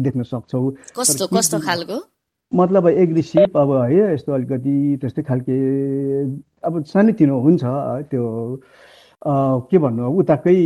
देख्न 0.00 0.22
सक्छौँ। 0.32 0.70
कस्तो 0.96 1.26
कस्तो 1.36 1.58
खालको? 1.60 1.96
मतलब 2.52 2.88
एग्रेसिभ 2.88 3.56
अब 3.56 3.70
है 3.92 4.12
यस्तो 4.14 4.32
अलिकति 4.32 4.76
त्यस्तै 5.00 5.22
खालके 5.28 5.56
अब 6.64 6.72
सानोतिनो 6.88 7.36
हुन्छ 7.44 7.62
त्यो 8.08 8.24
के 9.68 9.78
भन्नु 9.78 10.08
उताकै 10.20 10.56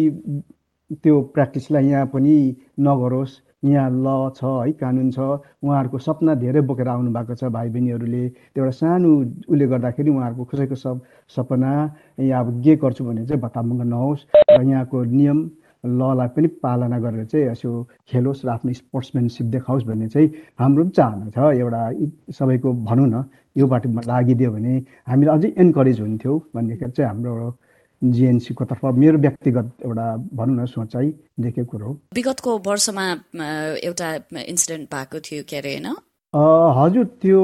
त्यो 0.93 1.21
प्र्याक्टिसलाई 1.35 1.87
यहाँ 1.87 2.07
पनि 2.15 2.37
नगरोस्। 2.81 3.43
यहाँ 3.65 3.91
ल 3.91 4.31
छ 4.37 4.45
है 4.45 4.73
कानुन 4.79 5.11
छ। 5.11 5.19
उहाँहरूको 5.65 5.99
सपना 5.99 6.35
धेरै 6.39 6.61
बोकेर 6.61 6.89
आउनु 6.89 7.11
भएको 7.11 7.35
छ 7.35 7.45
भाइ 7.51 7.69
बहिनीहरूले 7.75 8.29
त्यो 8.55 8.63
एउटा 8.63 8.71
सानो 8.71 9.11
उसले 9.51 9.67
गर्दाखेरि 9.67 10.11
उहाँहरूको 10.11 10.45
कसैको 10.45 10.75
सब 10.77 11.01
सपना 11.37 11.73
यहाँ 12.21 12.45
अब 12.45 12.63
के 12.63 12.77
गर्छु 12.77 13.05
भने 13.05 13.27
चाहिँ 13.27 13.41
भत्तामुङ्ग 13.43 13.83
नहोस् 13.83 14.27
र 14.51 14.63
यहाँको 14.63 15.03
नियम 15.03 15.39
ललाई 15.85 16.29
पनि 16.37 16.49
पालना 16.63 16.99
गरेर 16.99 17.25
चाहिँ 17.27 17.47
यसो 17.47 17.71
खेलोस् 18.07 18.45
र 18.47 18.49
आफ्नो 18.55 18.73
स्पोर्ट्सम्यानसिप 18.73 19.47
देखाओस् 19.47 19.85
भन्ने 19.89 20.09
चाहिँ 20.15 20.29
हाम्रो 20.61 20.83
पनि 20.85 20.91
चाहना 20.93 21.27
छ। 21.35 21.39
एउटा 21.59 21.83
सबैको 22.39 22.73
भनौँ 22.87 23.09
न 23.09 23.25
यो 23.57 23.67
बाटोमा 23.67 24.03
लागिदियो 24.07 24.51
भने 24.53 24.75
हामीलाई 25.09 25.37
अझै 25.39 25.49
इन्करेज 25.59 26.01
हुन्थ्यो 26.01 26.33
भन्ने 26.55 26.77
चाहिँ 26.77 27.09
हाम्रो 27.11 27.51
जिएनसीको 28.03 28.65
तर्फ 28.65 28.85
मेरो 28.85 29.19
व्यक्तिगत 29.19 29.67
एउटा 29.85 30.07
भनौँ 30.37 30.57
न 30.57 30.67
सोचाइ 30.67 31.07
देखेको 31.41 31.65
कुरो 31.71 31.87
हो। 31.87 31.93
विगतको 32.15 32.59
वर्षमा 32.67 33.07
एउटा 33.81 34.09
इन्सिडेन्ट 34.45 34.85
भएको 34.95 35.21
थियो 35.21 35.43
के 35.49 35.57
अरे 35.57 35.73
होइन? 35.77 35.89
हजुर 36.79 37.05
त्यो 37.23 37.41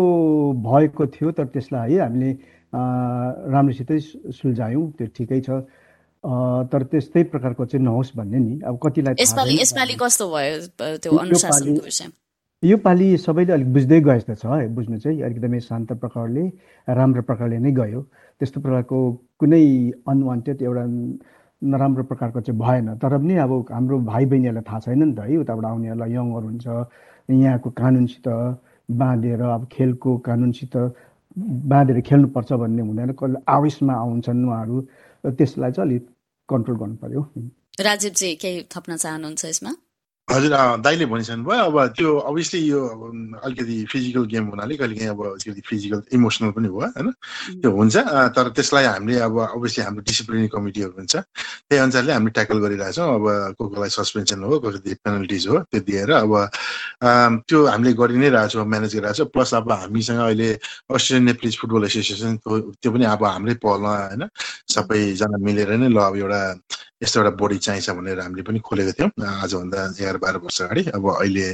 भएको 0.66 1.06
थियो 1.06 1.30
तर 1.32 1.46
त्यसलाई 1.52 1.92
है 1.92 2.00
हामीले 2.00 2.30
राम्रोसितै 2.72 3.98
सुल्झायौँ 4.32 4.84
त्यो 4.98 5.06
ठिकै 5.16 5.40
छ। 5.40 5.64
तर 6.72 6.82
त्यस्तै 6.90 7.22
प्रकारको 7.32 7.64
चाहिँ 7.66 7.84
नहोस् 7.84 8.16
भन्ने 8.16 8.38
नि। 8.38 8.54
अब 8.62 8.78
कतिलाई 8.82 9.14
यसपालि 9.18 9.94
कस्तो 9.98 10.24
भयो 10.30 10.56
त्यो 11.02 11.10
पालि 12.62 13.16
सबैले 13.18 13.52
अलिक 13.52 13.72
बुझ्दै 13.72 14.00
गए 14.00 14.18
जस्तो 14.18 14.34
छ 14.34 14.46
है 14.46 14.66
बुझ्नु 14.74 14.98
चाहिँ 15.02 15.22
एकदमै 15.26 15.60
शान्त 15.60 15.92
प्रकारले 15.98 16.42
राम्रो 16.88 17.22
प्रकारले 17.26 17.58
नै 17.58 17.72
गयो। 17.74 18.00
त्यस्तो 18.40 18.60
प्रकारको 18.60 18.98
कुनै 19.38 19.62
अनवान्टेड 20.06 20.62
एउटा 20.62 20.84
नराम्रो 21.62 22.04
प्रकारको 22.06 22.40
चाहिँ 22.40 22.58
भएन। 22.58 22.94
तर 23.02 23.18
पनि 23.18 23.34
अब 23.42 23.52
हाम्रो 23.70 23.98
भाइ 24.06 24.24
बहिनीहरूलाई 24.30 24.62
थाहा 24.62 24.80
छैन 24.86 25.02
नि 25.02 25.14
त 25.14 25.26
है 25.26 25.36
उताबाट 25.42 25.64
आउनेहरूलाई 25.66 26.10
यङहरू 26.14 26.46
हुन्छ 26.46 26.66
यहाँको 27.30 27.70
कानुनसित 27.70 28.26
बाँधेर 28.88 29.42
अब 29.42 29.66
खेलको 29.72 30.10
कानुनसित 30.22 30.74
बाँधेर 31.66 32.00
खेल्नुपर्छ 32.00 32.52
भन्ने 32.62 32.82
हुँदैन 32.82 33.12
कसले 33.18 33.38
आवेशमा 33.48 33.94
आउँछन् 33.94 34.44
उहाँहरू 34.46 34.80
त्यसलाई 35.38 35.70
चाहिँ 35.72 35.88
अलिक 35.88 36.02
कन्ट्रोल 36.48 36.76
गर्नु 36.78 36.96
पर्यो। 37.02 37.20
राजीवजी 37.82 38.34
केही 38.42 38.62
थप्न 38.70 38.96
चाहनुहुन्छ 38.96 39.44
यसमा? 39.44 39.72
हजुर 40.32 40.52
दाइले 40.80 41.06
भनिसक्नु 41.12 41.44
भयो। 41.44 41.64
अब 41.68 41.76
त्यो 41.96 42.08
अभियसली 42.30 42.60
यो 42.68 42.80
अलिकति 43.44 43.76
फिजिकल 43.92 44.24
गेम 44.32 44.44
हुनाले 44.52 44.76
कहिलेकाहीँ 44.80 45.10
अब 45.12 45.20
अलिकति 45.26 45.62
फिजिकल 45.68 46.02
इमोसनल 46.16 46.50
पनि 46.56 46.68
भयो 46.68 46.88
होइन? 46.96 47.08
त्यो 47.60 47.70
हुन्छ 47.70 47.96
तर 48.36 48.48
त्यसलाई 48.56 48.84
हामीले 48.84 49.18
अब 49.28 49.38
अभियसली 49.52 49.84
हाम्रो 49.84 50.02
डिसिप्लिनरी 50.08 50.48
कमिटीहरू 50.54 50.92
हुन्छ। 50.98 51.14
त्यही 51.16 51.80
अनुसारले 51.82 52.12
हामीले 52.12 52.32
ट्याकल 52.32 52.58
गरिरहेछौँ 52.64 53.08
अब 53.14 53.24
को 53.58 53.62
कोलाई 53.68 53.90
सस्पेन्सन 53.92 54.42
हो 54.42 54.58
कसै 54.64 54.94
पेनल्टिज 55.04 55.46
हो 55.48 55.58
त्यो 55.70 55.80
दिएर 55.84 56.10
अब 56.22 56.32
त्यो 57.48 57.58
हामीले 57.66 57.92
गरि 58.00 58.16
नै 58.22 58.28
रहेछौँ 58.36 58.64
म्यानेज 58.64 58.92
गरिरहेछौँ 58.96 59.28
प्लस 59.34 59.54
अब 59.60 59.70
हामीसँग 59.72 60.20
अहिले 60.26 60.50
अस्ट्रेलियन 60.96 61.24
नेप्लिज 61.28 61.58
फुटबल 61.60 61.84
एसोसिएसन 61.84 62.36
त्यो 62.42 62.90
पनि 62.92 63.04
अब 63.04 63.24
हाम्रै 63.24 63.54
पहलमा 63.64 63.92
होइन? 63.96 64.22
सबैजना 64.74 65.36
मिलेर 65.44 65.70
नै 65.76 65.88
ल 65.88 65.98
अब 66.08 66.16
एउटा 66.16 66.40
यस्तो 67.02 67.20
एउटा 67.20 67.30
बडी 67.42 67.58
चाहिन्छ 67.58 67.90
भनेर 67.90 68.20
हामीले 68.20 68.42
पनि 68.46 68.58
खोलेको 68.62 68.92
थियौँ 68.98 69.10
आजभन्दा 69.42 69.78
एघार 70.00 70.16
बाह्र 70.22 70.36
वर्ष 70.46 70.60
अगाडि। 70.62 70.82
अब 70.94 71.04
अहिले 71.10 71.46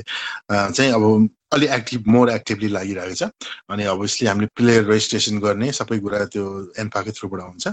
चाहिँ 0.50 0.92
अब 0.92 1.04
अलि 1.52 1.66
एक्टिभ 1.76 2.08
मोर 2.14 2.30
एक्टिभली 2.30 2.68
लागिरहेको 2.68 3.14
छ। 3.14 3.30
अनि 3.72 3.84
अभियसली 3.92 4.28
हामीले 4.28 4.48
प्लेयर 4.56 4.84
रेजिस्ट्रेसन 4.84 5.38
गर्ने 5.40 5.72
सबै 5.72 5.98
कुरा 6.04 6.24
त्यो 6.32 6.44
एन्फाकै 6.84 7.12
थ्रुबाट 7.16 7.40
हुन्छ। 7.48 7.64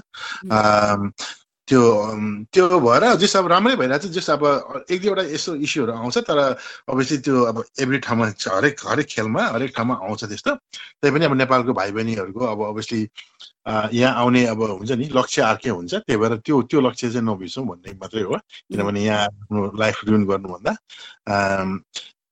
त्यो 1.67 1.81
त्यो 2.53 2.79
भएर 2.79 3.03
जस 3.21 3.35
अब 3.37 3.47
राम्रै 3.51 3.75
भइरहेको 3.75 4.07
छ 4.07 4.11
जस 4.15 4.29
अब 4.29 4.43
एक 4.85 5.01
दुईवटा 5.01 5.23
यस्तो 5.33 5.55
इस्युहरू 5.65 5.93
आउँछ 5.93 6.17
तर 6.29 6.37
अभियसली 6.93 7.17
त्यो 7.25 7.43
अब 7.51 7.63
एभ्री 7.81 7.97
ठाउँमा 8.05 8.25
हरेक 8.47 8.75
हरेक 8.87 9.07
खेलमा 9.09 9.43
हरेक 9.55 9.71
ठाउँमा 9.75 9.95
आउँछ 10.05 10.23
त्यस्तो। 10.29 10.51
त्यही 11.01 11.11
पनि 11.15 11.25
अब 11.25 11.33
नेपालको 11.41 11.73
भाइ 11.73 11.91
बहिनीहरूको 11.97 12.45
अब 12.45 12.59
अभियसली 12.69 13.01
यहाँ 13.97 14.13
आउने 14.21 14.45
अब 14.45 14.61
हुन्छ 14.61 14.91
नि 14.91 15.09
लक्ष्य 15.17 15.41
अर्कै 15.41 15.69
हुन्छ। 15.69 15.93
त्यही 16.05 16.17
भएर 16.21 16.37
त्यो 16.45 16.61
त्यो 16.69 16.81
लक्ष्य 16.85 17.09
चाहिँ 17.11 17.25
नबिर्सौँ 17.25 17.65
भन्ने 17.65 17.93
मात्रै 18.01 18.21
हो। 18.29 18.37
किनभने 18.69 19.03
यहाँ 19.03 19.25
आफ्नो 19.25 19.71
लाइफ 19.79 20.05
रुन 20.05 20.25
गर्नुभन्दा। 20.29 20.73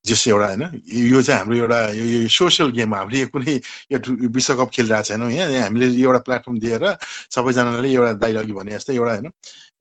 जस 0.06 0.28
एउटा 0.28 0.48
होइन 0.48 0.64
यो 1.12 1.22
चाहिँ 1.22 1.40
हाम्रो 1.40 1.56
एउटा 1.58 1.80
यो 1.92 2.28
सोसियल 2.30 2.70
गेम 2.72 2.96
हामीले 2.96 3.26
कुनै 3.28 3.56
यो 3.92 3.98
विश्वकप 4.30 4.70
खेलिरहेको 4.74 5.04
छैनौँ 5.04 5.32
यहाँ 5.32 5.62
हामीले 5.64 5.88
एउटा 5.98 6.20
प्लेटफर्म 6.28 6.60
दिएर 6.60 6.84
सबैजनाले 7.32 7.90
एउटा 7.92 8.12
दाइ 8.20 8.36
अघि 8.36 8.54
भने 8.54 8.72
जस्तै 8.74 8.96
एउटा 8.96 9.14
होइन। 9.14 9.32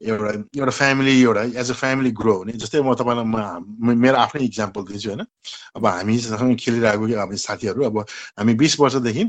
एउटा 0.03 0.31
एउटा 0.59 0.71
फ्यामिली 0.71 1.13
एउटा 1.23 1.43
एज 1.61 1.71
अ 1.71 1.75
फ्यामिली 1.75 2.11
ग्रो 2.21 2.35
हुने। 2.39 2.53
जस्तै 2.63 2.81
म 2.83 2.95
तपाईँलाई 3.01 3.25
म 3.25 3.95
मेरो 4.03 4.17
आफ्नै 4.19 4.45
इक्जाम्पल 4.45 4.83
दिन्छु 4.91 5.09
होइन? 5.11 5.23
अब 5.77 5.87
हामीसँग 5.87 6.57
खेलिरहेको 6.63 7.05
हामी 7.19 7.37
साथीहरू 7.39 7.85
अब 7.87 7.99
हामी 8.39 8.55
बिस 8.63 8.79
वर्षदेखि 8.81 9.25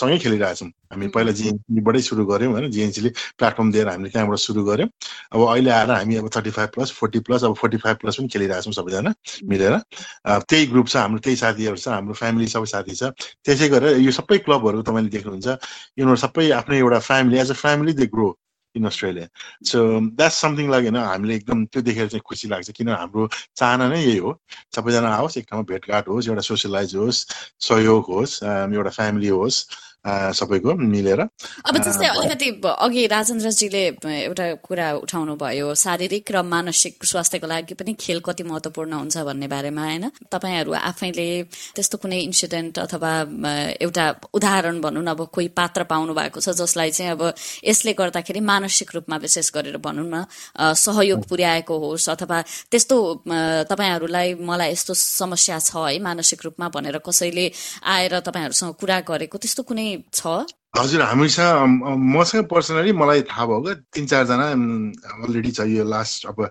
सँगै 0.00 0.18
खेलिरहेछौँ 0.24 0.68
हामी 0.92 1.06
पहिला 1.14 1.32
जिएनसीबाटै 1.40 2.00
सुरु 2.08 2.24
गऱ्यौँ 2.30 2.52
होइन? 2.52 2.70
जिएनसीले 2.70 3.10
प्लेटफर्म 3.38 3.72
दिएर 3.72 3.88
हामीले 3.88 4.10
त्यहाँबाट 4.14 4.38
सुरु 4.38 4.64
गऱ्यौँ। 4.70 4.88
अब 5.34 5.40
अहिले 5.48 5.70
आएर 5.70 5.90
हामी 5.90 6.16
अब 6.22 6.30
thirty 6.36 6.50
five 6.56 6.68
plus 6.74 6.92
forty 7.00 7.20
plus 7.26 7.44
अब 7.44 7.54
फोर्टी 7.60 7.76
फाइभ 7.84 7.96
प्लस 8.02 8.16
पनि 8.18 8.28
खेलिरहेछौँ 8.32 8.72
सबैजना 8.72 9.14
मिलेर। 9.50 9.74
त्यही 10.48 10.66
ग्रुप 10.72 10.86
छ 10.88 10.96
हाम्रो 10.96 11.20
त्यही 11.26 11.36
साथीहरू 11.36 11.76
छ 11.76 11.88
हाम्रो 11.88 12.14
फ्यामिली 12.22 12.46
सबै 12.54 12.66
साथी 12.74 12.94
छ। 12.94 13.12
त्यसै 13.44 13.68
गरेर 13.68 13.98
यो 14.06 14.12
सबै 14.20 14.38
क्लबहरू 14.46 14.82
तपाईँले 14.82 15.10
देख्नुहुन्छ। 15.16 15.48
यिनीहरू 15.98 16.16
सबै 16.24 16.50
आफ्नै 16.60 16.78
एउटा 16.78 16.98
family 17.08 17.38
as 17.38 17.50
a 17.50 17.58
family 17.64 17.92
they 18.00 18.06
grow 18.14 18.28
in 18.78 18.84
Australia 18.86 19.26
so 19.70 19.78
that's 20.16 20.40
something 20.42 20.70
like 20.70 20.84
होइन 20.84 20.96
हामीले 20.98 21.34
एकदम 21.34 21.64
त्यो 21.66 21.82
देखेर 21.82 22.08
चाहिँ 22.08 22.22
खुसी 22.26 22.48
लाग्छ 22.48 22.70
किन 22.70 22.88
हाम्रो 22.90 23.28
चाहना 23.56 23.88
नै 23.88 24.00
यही 24.02 24.16
हो। 24.18 24.38
सबैजना 24.76 25.08
आओस् 25.14 25.38
एक 25.38 25.46
ठाउँमा 25.50 25.66
भेटघाट 25.72 26.08
होस् 26.08 26.28
एउटा 26.28 26.42
सोसियलाइज 26.48 26.94
होस् 26.96 27.24
सहयोग 27.68 28.04
होस् 28.08 28.42
एउटा 28.44 28.90
फ्यामिली 28.90 29.28
होस्। 29.28 29.56
सबैको 30.34 30.74
मिलेर। 30.74 31.20
अब 31.68 31.74
जस्तै 31.78 32.06
अलिकति 32.08 32.48
अघि 32.64 33.06
राजेन्द्रजीले 33.06 33.84
एउटा 34.06 34.46
कुरा 34.66 34.86
उठाउनु 35.04 35.34
भयो 35.36 35.74
शारीरिक 35.74 36.30
र 36.32 36.42
मानसिक 36.42 37.04
स्वास्थ्यको 37.04 37.46
लागि 37.46 37.74
पनि 37.74 37.92
खेल 38.00 38.20
कति 38.20 38.42
महत्वपूर्ण 38.42 38.92
हुन्छ 38.92 39.16
भन्ने 39.28 39.48
बारेमा 39.48 39.82
होइन? 39.84 40.04
तपाईँहरू 40.32 40.72
आफैले 40.72 41.28
त्यस्तो 41.76 41.96
कुनै 41.98 42.18
इन्सिडेन्ट 42.28 42.78
अथवा 42.78 43.12
एउटा 43.80 44.06
उदाहरण 44.34 44.80
भनौँ 44.80 45.02
न 45.02 45.08
अब 45.08 45.20
कोही 45.32 45.48
पात्र 45.52 45.82
पाउनु 45.90 46.14
भएको 46.14 46.40
छ 46.40 46.54
जसलाई 46.54 46.90
चाहिँ 46.90 47.12
अब 47.12 47.22
यसले 47.64 47.92
गर्दाखेरि 47.92 48.40
मानसिक 48.40 48.88
रूपमा 48.94 49.16
विशेष 49.16 49.50
गरेर 49.54 49.76
भनौँ 49.78 50.06
न 50.06 50.24
सहयोग 50.74 51.26
पुर्याएको 51.28 51.74
होस् 51.78 52.08
अथवा 52.10 52.38
त्यस्तो 52.70 52.96
तपाईँहरूलाई 53.70 54.34
मलाई 54.40 54.72
यस्तो 54.72 54.94
समस्या 54.94 55.58
छ 55.58 55.76
है 55.76 55.98
मानसिक 55.98 56.44
रूपमा 56.44 56.68
भनेर 56.68 56.98
कसैले 57.02 57.46
आएर 57.84 58.18
तपाईँहरूसँग 58.20 58.74
कुरा 58.80 59.00
गरेको 59.08 59.38
त्यस्तो 59.38 59.62
कुनै 59.62 59.88
छ? 60.12 60.46
हजुर 60.76 61.02
हामीसँग 61.02 61.82
मसँग 62.12 62.44
पर्सनली 62.46 62.92
मलाई 62.92 63.22
थाहा 63.24 63.46
भयो 63.46 63.60
क्या 63.62 63.74
तिन 63.94 64.06
चारजना 64.06 64.46
अलरेडी 65.18 65.50
छ 65.50 65.60
यो 65.66 65.84
लास्ट 65.84 66.26
अब 66.26 66.42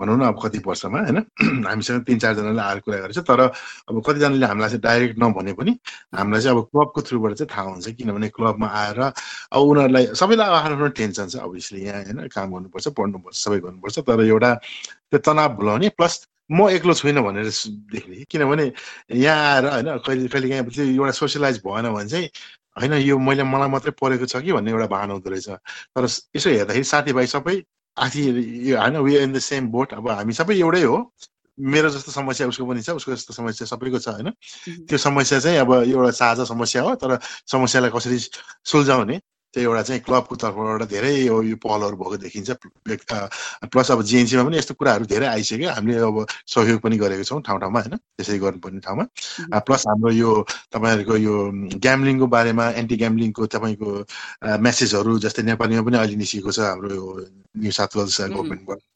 भनौँ 0.00 0.16
न 0.18 0.22
अब 0.24 0.38
कति 0.42 0.58
वर्षमा 0.66 1.00
होइन? 1.00 1.18
हामीसँग 1.68 2.04
तिन 2.04 2.18
चारजनाले 2.18 2.62
आएर 2.62 2.78
कुरा 2.80 2.98
गरेको 2.98 3.20
छ 3.20 3.24
तर 3.26 3.40
अब 3.40 4.02
कतिजनाले 4.06 4.46
हामीलाई 4.46 4.70
चाहिँ 4.70 4.80
डाइरेक्ट 4.80 5.18
नभने 5.18 5.52
पनि 5.52 5.76
हामीलाई 6.14 6.40
चाहिँ 6.40 6.56
अब 6.56 6.64
क्लबको 6.66 7.02
थ्रुबाट 7.02 7.34
चाहिँ 7.34 7.50
थाहा 7.50 7.68
हुन्छ 7.68 7.88
किनभने 7.92 8.28
क्लबमा 8.30 8.68
आएर 8.74 9.00
अब 9.00 9.60
उनीहरूलाई 9.60 10.06
सबैलाई 10.14 10.48
आफ्नो 10.50 10.74
आफ्नो 10.74 10.88
टेन्सन 10.94 11.28
छ 11.28 11.36
अब 11.38 11.58
यहाँ 11.74 12.02
होइन 12.04 12.28
काम 12.30 12.54
गर्नुपर्छ 12.54 12.88
पढ्नुपर्छ 12.94 13.36
सबै 13.38 13.58
गर्नुपर्छ 13.60 13.98
तर 14.00 14.24
एउटा 14.24 14.54
त्यो 14.54 15.18
तनाव 15.22 15.56
भुलाउने 15.56 15.88
प्लस 15.98 16.22
म 16.50 16.68
एक्लो 16.70 16.94
छुइनँ 16.94 17.22
भनेर 17.22 17.50
देख्ने 17.92 18.24
किनभने 18.30 18.72
यहाँ 19.18 19.54
आएर 19.54 19.66
होइन 19.66 19.96
कहिले 19.98 20.28
कहिले 20.28 20.48
काहीँ 20.50 20.94
एउटा 20.94 21.12
सोसियलाइज 21.12 21.62
भएन 21.66 21.92
भने 21.92 22.08
चाहिँ 22.08 22.28
होइन 22.80 22.92
यो 22.92 23.18
मैले 23.18 23.42
मलाई 23.44 23.68
मात्रै 23.70 23.92
परेको 24.00 24.26
छ 24.26 24.42
कि 24.42 24.52
भन्ने 24.52 24.70
एउटा 24.70 24.86
भान 24.86 25.10
हुँदो 25.10 25.30
रहेछ। 25.30 25.48
तर 25.94 26.04
यसो 26.36 26.50
हेर्दाखेरि 26.50 26.84
साथीभाइ 26.84 27.26
सबै 27.26 27.56
आथी 27.96 28.22
होइन 28.74 28.96
we 28.98 29.16
in 29.18 29.32
the 29.32 29.38
same 29.38 29.68
boat 29.70 29.94
अब 29.94 30.08
हामी 30.10 30.32
सबै 30.34 30.54
एउटै 30.58 30.82
हो। 30.82 30.98
मेरो 31.58 31.88
जस्तो 31.90 32.12
समस्या 32.12 32.46
उसको 32.48 32.66
पनि 32.66 32.82
छ 32.82 32.90
उसको 32.98 33.12
जस्तो 33.14 33.34
समस्या 33.34 33.66
सबैको 33.66 33.98
छ 33.98 34.08
होइन? 34.08 34.30
त्यो 34.90 34.98
समस्या 34.98 35.38
चाहिँ 35.40 35.58
अब 35.58 35.72
एउटा 35.86 36.10
साझा 36.10 36.44
समस्या 36.44 36.82
हो 36.82 36.94
तर 36.98 37.18
समस्यालाई 37.46 37.90
कसरी 37.94 38.18
सुल्झाउने? 38.66 39.20
त्यो 39.54 39.62
एउटा 39.70 39.82
चाहिँ 39.88 40.00
क्लबको 40.02 40.34
तर्फबाट 40.42 40.82
धेरै 40.90 41.12
यो 41.26 41.56
पहलहरू 41.62 41.96
भएको 41.96 42.16
देखिन्छ। 42.26 42.50
प्लस 43.72 43.90
अब 43.90 44.02
जिएनसीमा 44.02 44.42
पनि 44.44 44.56
यस्तो 44.58 44.74
कुराहरू 44.74 45.04
धेरै 45.06 45.26
आइसक्यो। 45.26 45.70
हामीले 45.70 45.98
अब 46.02 46.26
सहयोग 46.46 46.80
पनि 46.82 46.96
गरेको 46.98 47.24
छौँ 47.24 47.40
ठाउँ 47.46 47.60
ठाउँमा 47.62 47.80
होइन? 47.80 47.96
त्यसै 48.18 48.38
गर्नुपर्ने 48.38 48.80
ठाउँमा। 48.86 49.04
प्लस 49.66 49.82
हाम्रो 49.88 50.10
यो 50.12 50.30
तपाईँहरूको 50.74 51.16
यो 51.16 51.34
ग्याम्लिङको 51.78 52.26
बारेमा 52.26 52.64
एन्टी 52.82 52.96
ग्याम्लिङको 53.02 53.46
तपाईँको 53.54 53.90
मेसेजहरू 54.66 55.18
जस्तै 55.24 55.42
नेपालीमा 55.50 55.82
पनि 55.86 55.96
अहिले 56.02 56.16
निस्किएको 56.18 56.50
छ 56.50 56.58
हाम्रो 56.74 56.88
यो 56.94 57.06
न्यु 57.62 57.72
साउथ 57.78 57.96
वेल्स 57.96 58.20
गभर्मेन्टबाट 58.34 58.93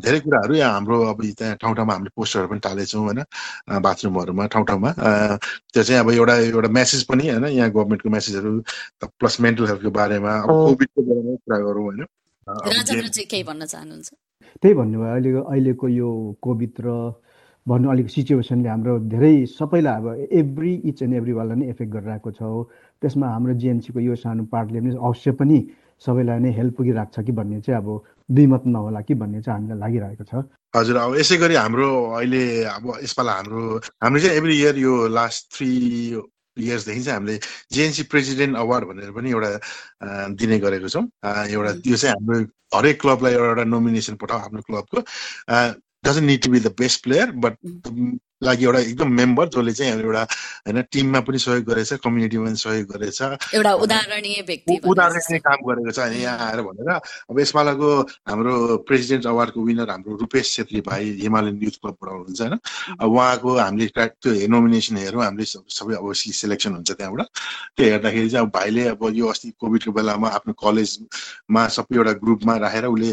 धेरै 0.00 0.20
कुराहरू 0.20 0.54
यहाँ 0.54 0.72
हाम्रो 0.74 1.00
अब 1.06 1.22
त्यहाँ 1.32 1.56
ठाउँ 1.56 1.74
ठाउँमा 1.76 1.92
हामीले 1.94 2.10
पोस्टरहरू 2.16 2.48
पनि 2.48 2.60
टालेछौँ 2.60 3.02
होइन 3.02 3.20
बाथरुमहरूमा 3.82 4.46
ठाउँ 4.48 4.64
ठाउँमा 4.66 4.90
त्यो 4.92 5.82
चाहिँ 5.82 6.00
अब 6.00 6.10
एउटा 6.12 6.34
एउटा 6.38 6.68
मेसेज 6.72 7.02
पनि 7.06 7.28
होइन 7.30 7.44
यहाँ 7.52 7.70
गभर्मेन्टको 7.70 8.10
मेसेजहरू 8.10 8.52
प्लस 9.20 9.40
मेन्टल 9.40 9.66
हेल्थको 9.66 9.90
बारेमा 9.92 10.32
अब 10.38 10.48
कोभिडको 10.48 11.02
बारेमा 11.02 11.34
कुरा 11.36 11.58
गरौँ 11.60 11.84
होइन। 11.84 12.06
त्यही 14.62 14.74
भन्नुभयो 14.74 15.10
अहिले 15.12 15.30
अहिलेको 15.40 15.88
यो 15.90 16.08
कोभिड 16.42 16.80
र 16.80 16.88
भन्नु 17.66 17.90
अलिक 17.90 18.08
सिचुएसनले 18.10 18.68
हाम्रो 18.68 18.98
धेरै 19.08 19.34
सबैलाई 19.48 19.96
अब 19.96 20.28
एभ्री 20.32 20.72
इच 20.90 21.02
एन्ड 21.02 21.14
एभ्री 21.16 21.32
वाललाई 21.32 21.56
नै 21.56 21.68
एफेक्ट 21.70 21.92
गरिरहेको 21.92 22.30
छ 22.32 22.42
त्यसमा 23.02 23.28
हाम्रो 23.28 23.54
जिएनसीको 23.62 24.00
यो 24.00 24.14
सानो 24.16 24.44
पार्टले 24.52 24.80
पनि 24.80 24.96
अवश्य 25.00 25.32
पनि 25.40 25.58
सबैलाई 26.06 26.38
नै 26.44 26.50
हेल्प 26.58 26.76
पुगिरहेको 26.76 27.12
छ 27.14 27.24
कि 27.26 27.32
भन्ने 27.32 27.60
चाहिँ 27.64 27.78
अब 27.80 27.88
दुईमत 28.36 28.62
नहोला 28.66 29.00
कि 29.08 29.14
भन्ने 29.14 29.40
चाहिँ 29.42 29.58
हामीलाई 29.58 29.78
लागिरहेको 29.78 30.24
छ। 30.24 30.44
हजुर 30.76 30.96
अब 30.96 31.14
यसै 31.16 31.36
गरी 31.38 31.54
हाम्रो 31.54 31.88
अहिले 32.18 32.42
अब 32.76 32.84
यसपालि 33.02 33.32
हाम्रो 33.38 33.62
हाम्रो 34.04 34.20
चाहिँ 34.20 34.36
एभ्री 34.36 34.54
इयर 34.60 34.78
यो 34.78 34.92
लास्ट 35.08 35.42
थ्री 35.56 35.70
इयर्सदेखि 36.56 37.02
चाहिँ 37.02 37.16
हामीले 37.18 37.38
जेएनसी 37.72 38.02
प्रेसिडेन्ट 38.10 38.56
अवार्ड 38.56 38.84
भनेर 38.88 39.10
पनि 39.14 39.30
एउटा 39.30 39.50
दिने 40.38 40.58
गरेको 40.64 40.88
छौँ। 40.88 41.04
एउटा 41.50 41.72
त्यो 41.82 41.96
चाहिँ 41.96 42.14
हाम्रो 42.14 42.36
हरेक 42.74 43.00
क्लबलाई 43.00 43.32
एउटा 43.32 43.48
एउटा 43.48 43.64
नोमिनेसन 43.64 44.14
पठाऊ 44.22 44.38
आफ्नो 44.38 44.60
क्लबको। 44.68 44.98
Doesn't 46.04 46.26
need 46.26 46.42
to 46.44 46.50
be 46.50 46.60
the 46.60 46.74
best 46.78 47.02
player 47.04 47.30
but 47.44 47.54
लागि 48.44 48.64
एउटा 48.64 48.80
एकदम 48.80 49.08
मेम्बर 49.20 49.48
जसले 49.54 49.72
चाहिँ 49.72 49.92
एउटा 50.00 50.22
होइन 50.66 50.82
टिममा 50.92 51.20
पनि 51.26 51.38
सहयोग 51.38 51.64
गरेछ 51.70 51.92
कम्युनिटीमा 52.04 52.44
पनि 52.44 52.56
सहयोग 52.64 52.86
गरेछ। 52.92 53.20
एउटा 53.54 53.72
उदाहरणीय 53.84 54.40
व्यक्ति 54.46 54.78
उदाहरणीय 54.84 55.38
काम 55.48 55.58
गरेको 55.68 55.90
छ 55.90 55.98
यहाँ 56.22 56.38
आएर 56.48 56.60
भनेर। 56.68 56.90
अब 57.30 57.40
यसपालाको 57.40 57.88
हाम्रो 58.28 58.54
प्रेसिडेन्ट 58.88 59.26
अवार्डको 59.26 59.60
विनर 59.64 59.90
हाम्रो 59.90 60.16
रूपेश 60.22 60.54
छेत्री 60.56 60.80
भाइ 60.88 61.10
हिमालयन 61.22 61.58
युथ 61.62 61.76
क्लबबाट 61.82 62.10
हुनुहुन्छ 62.12 62.40
होइन। 62.40 62.54
अब 63.00 63.10
उहाँको 63.10 63.56
हामीले 63.58 63.88
त्यो 63.94 64.32
नोमिनेसन 64.48 64.96
हेरौँ 64.96 65.24
हामीले 65.24 65.44
सबै 65.44 65.94
अभियसली 65.94 66.32
सेलेक्सन 66.32 66.72
हुन्छ 66.74 66.90
त्यहाँबाट। 66.92 67.26
त्यो 67.76 67.84
हेर्दाखेरि 67.90 68.28
चाहिँ 68.30 68.46
अब 68.46 68.52
भाइले 68.54 68.82
अब 68.94 69.02
यो 69.14 69.26
अस्ति 69.28 69.50
कोभिडको 69.60 69.92
बेलामा 69.92 70.28
आफ्नो 70.38 70.52
कलेजमा 70.64 71.62
सबै 71.76 71.96
एउटा 71.96 72.12
ग्रुपमा 72.24 72.56
राखेर 72.64 72.86
उसले 72.86 73.10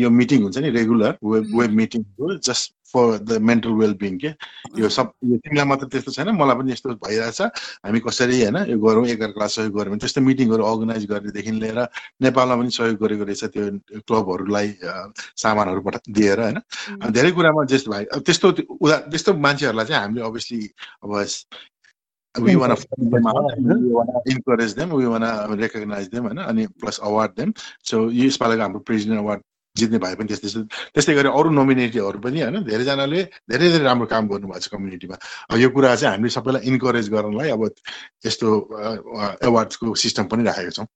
यो 0.00 0.10
मिटिङ 0.10 0.42
हुन्छ 0.42 0.58
नि 0.58 0.70
रेगुलर 0.70 1.16
वेब 1.24 1.44
वेब 1.60 1.70
मिटिङहरू 1.80 2.38
just 2.48 2.74
for 2.92 3.18
the 3.18 3.38
mental 3.50 3.72
wellbeing 3.80 4.18
के? 4.18 4.30
यो 4.78 4.88
सब 4.88 5.12
यो 5.24 5.36
तिमीलाई 5.44 5.66
मात्र 5.70 5.86
त्यस्तो 5.92 6.12
छैन 6.12 6.30
मलाई 6.36 6.56
पनि 6.58 6.72
यस्तो 6.72 6.94
भइरहेछ। 7.06 7.40
हामी 7.86 8.00
कसरी 8.06 8.36
होइन 8.42 8.56
यो 8.70 8.78
गरौँ 8.78 9.06
एकअर्कालाई 9.14 9.48
सहयोग 9.56 9.74
गऱ्यौँ 9.78 9.92
भने 9.94 10.00
त्यस्तो 10.04 10.20
मिटिङहरू 10.28 10.62
अर्गनाइज 10.70 11.06
गर्नेदेखि 11.12 11.52
लिएर 11.62 11.80
नेपालमा 12.26 12.56
पनि 12.60 12.70
सहयोग 12.78 12.98
गरेको 13.04 13.24
रहेछ 13.30 13.44
त्यो 13.54 13.64
क्लबहरूलाई 14.06 14.68
सामानहरू 15.44 15.80
पठा 15.86 16.00
दिएर 16.10 16.40
होइन। 16.40 16.58
धेरै 17.16 17.30
कुरामा 17.38 17.64
जस्तो 17.72 17.90
भाइ 17.90 18.04
त्यस्तो 18.26 18.46
उदा 18.80 18.96
त्यस्तो 19.10 19.30
मान्छेहरूलाई 19.46 19.86
चाहिँ 19.86 20.02
हामीले 20.02 20.24
अभियसली 20.30 20.60
अब 21.04 21.24
we 22.38 22.54
want 22.54 22.70
to 22.70 22.76
fund 22.76 23.10
them 23.12 23.26
out, 23.26 23.58
we 23.58 23.90
want 23.90 24.08
to 24.08 24.32
encourage 24.32 24.74
them, 24.74 24.90
we 24.90 25.04
want 25.04 25.24
to 25.24 25.56
recognize 25.58 26.08
them, 26.10 26.24
होइन 26.26 26.38
अनि 26.38 26.66
प्लस 26.78 26.98
अवार्ड 27.02 27.32
देम 27.36 27.52
सो 27.90 28.10
यसपालिको 28.14 28.62
हाम्रो 28.62 28.80
प्रेसिडेन्ट 28.86 29.20
अवार्ड 29.20 29.42
जित्ने 29.80 29.98
भए 30.04 30.14
पनि 30.20 30.28
त्यस्तै 30.32 30.62
त्यस्तै 30.94 31.14
गरी 31.18 31.28
अरू 31.38 31.50
नोमिनेटीहरू 31.58 32.18
पनि 32.24 32.40
होइन 32.40 32.56
धेरैजनाले 32.70 33.20
धेरै 33.50 33.66
धेरै 33.72 33.84
राम्रो 33.84 34.06
काम 34.12 34.24
गर्नुभएको 34.32 34.60
छ 34.60 34.66
कम्युनिटीमा 34.74 35.16
यो 35.62 35.68
कुरा 35.76 35.94
चाहिँ 35.96 36.12
हामीले 36.14 36.32
सबैलाई 36.36 36.62
इन्करेज 36.70 37.06
गर्नलाई 37.14 37.48
अब 37.56 37.62
यस्तो 38.26 38.48
एवार्डको 39.48 39.94
सिस्टम 40.04 40.24
पनि 40.32 40.42
राखेको 40.48 40.72
छौँ। 40.78 40.86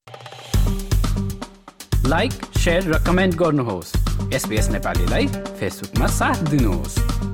लाइक 2.09 2.33
सेयर 2.65 2.83
र 2.93 2.99
कमेन्ट 3.07 3.35
गर्नुहोस्। 3.43 3.91
एसपिएस 4.35 4.69
नेपालीलाई 4.71 5.27
फेसबुकमा 5.61 6.07
साथ 6.21 6.39
दिनुहोस्। 6.51 7.34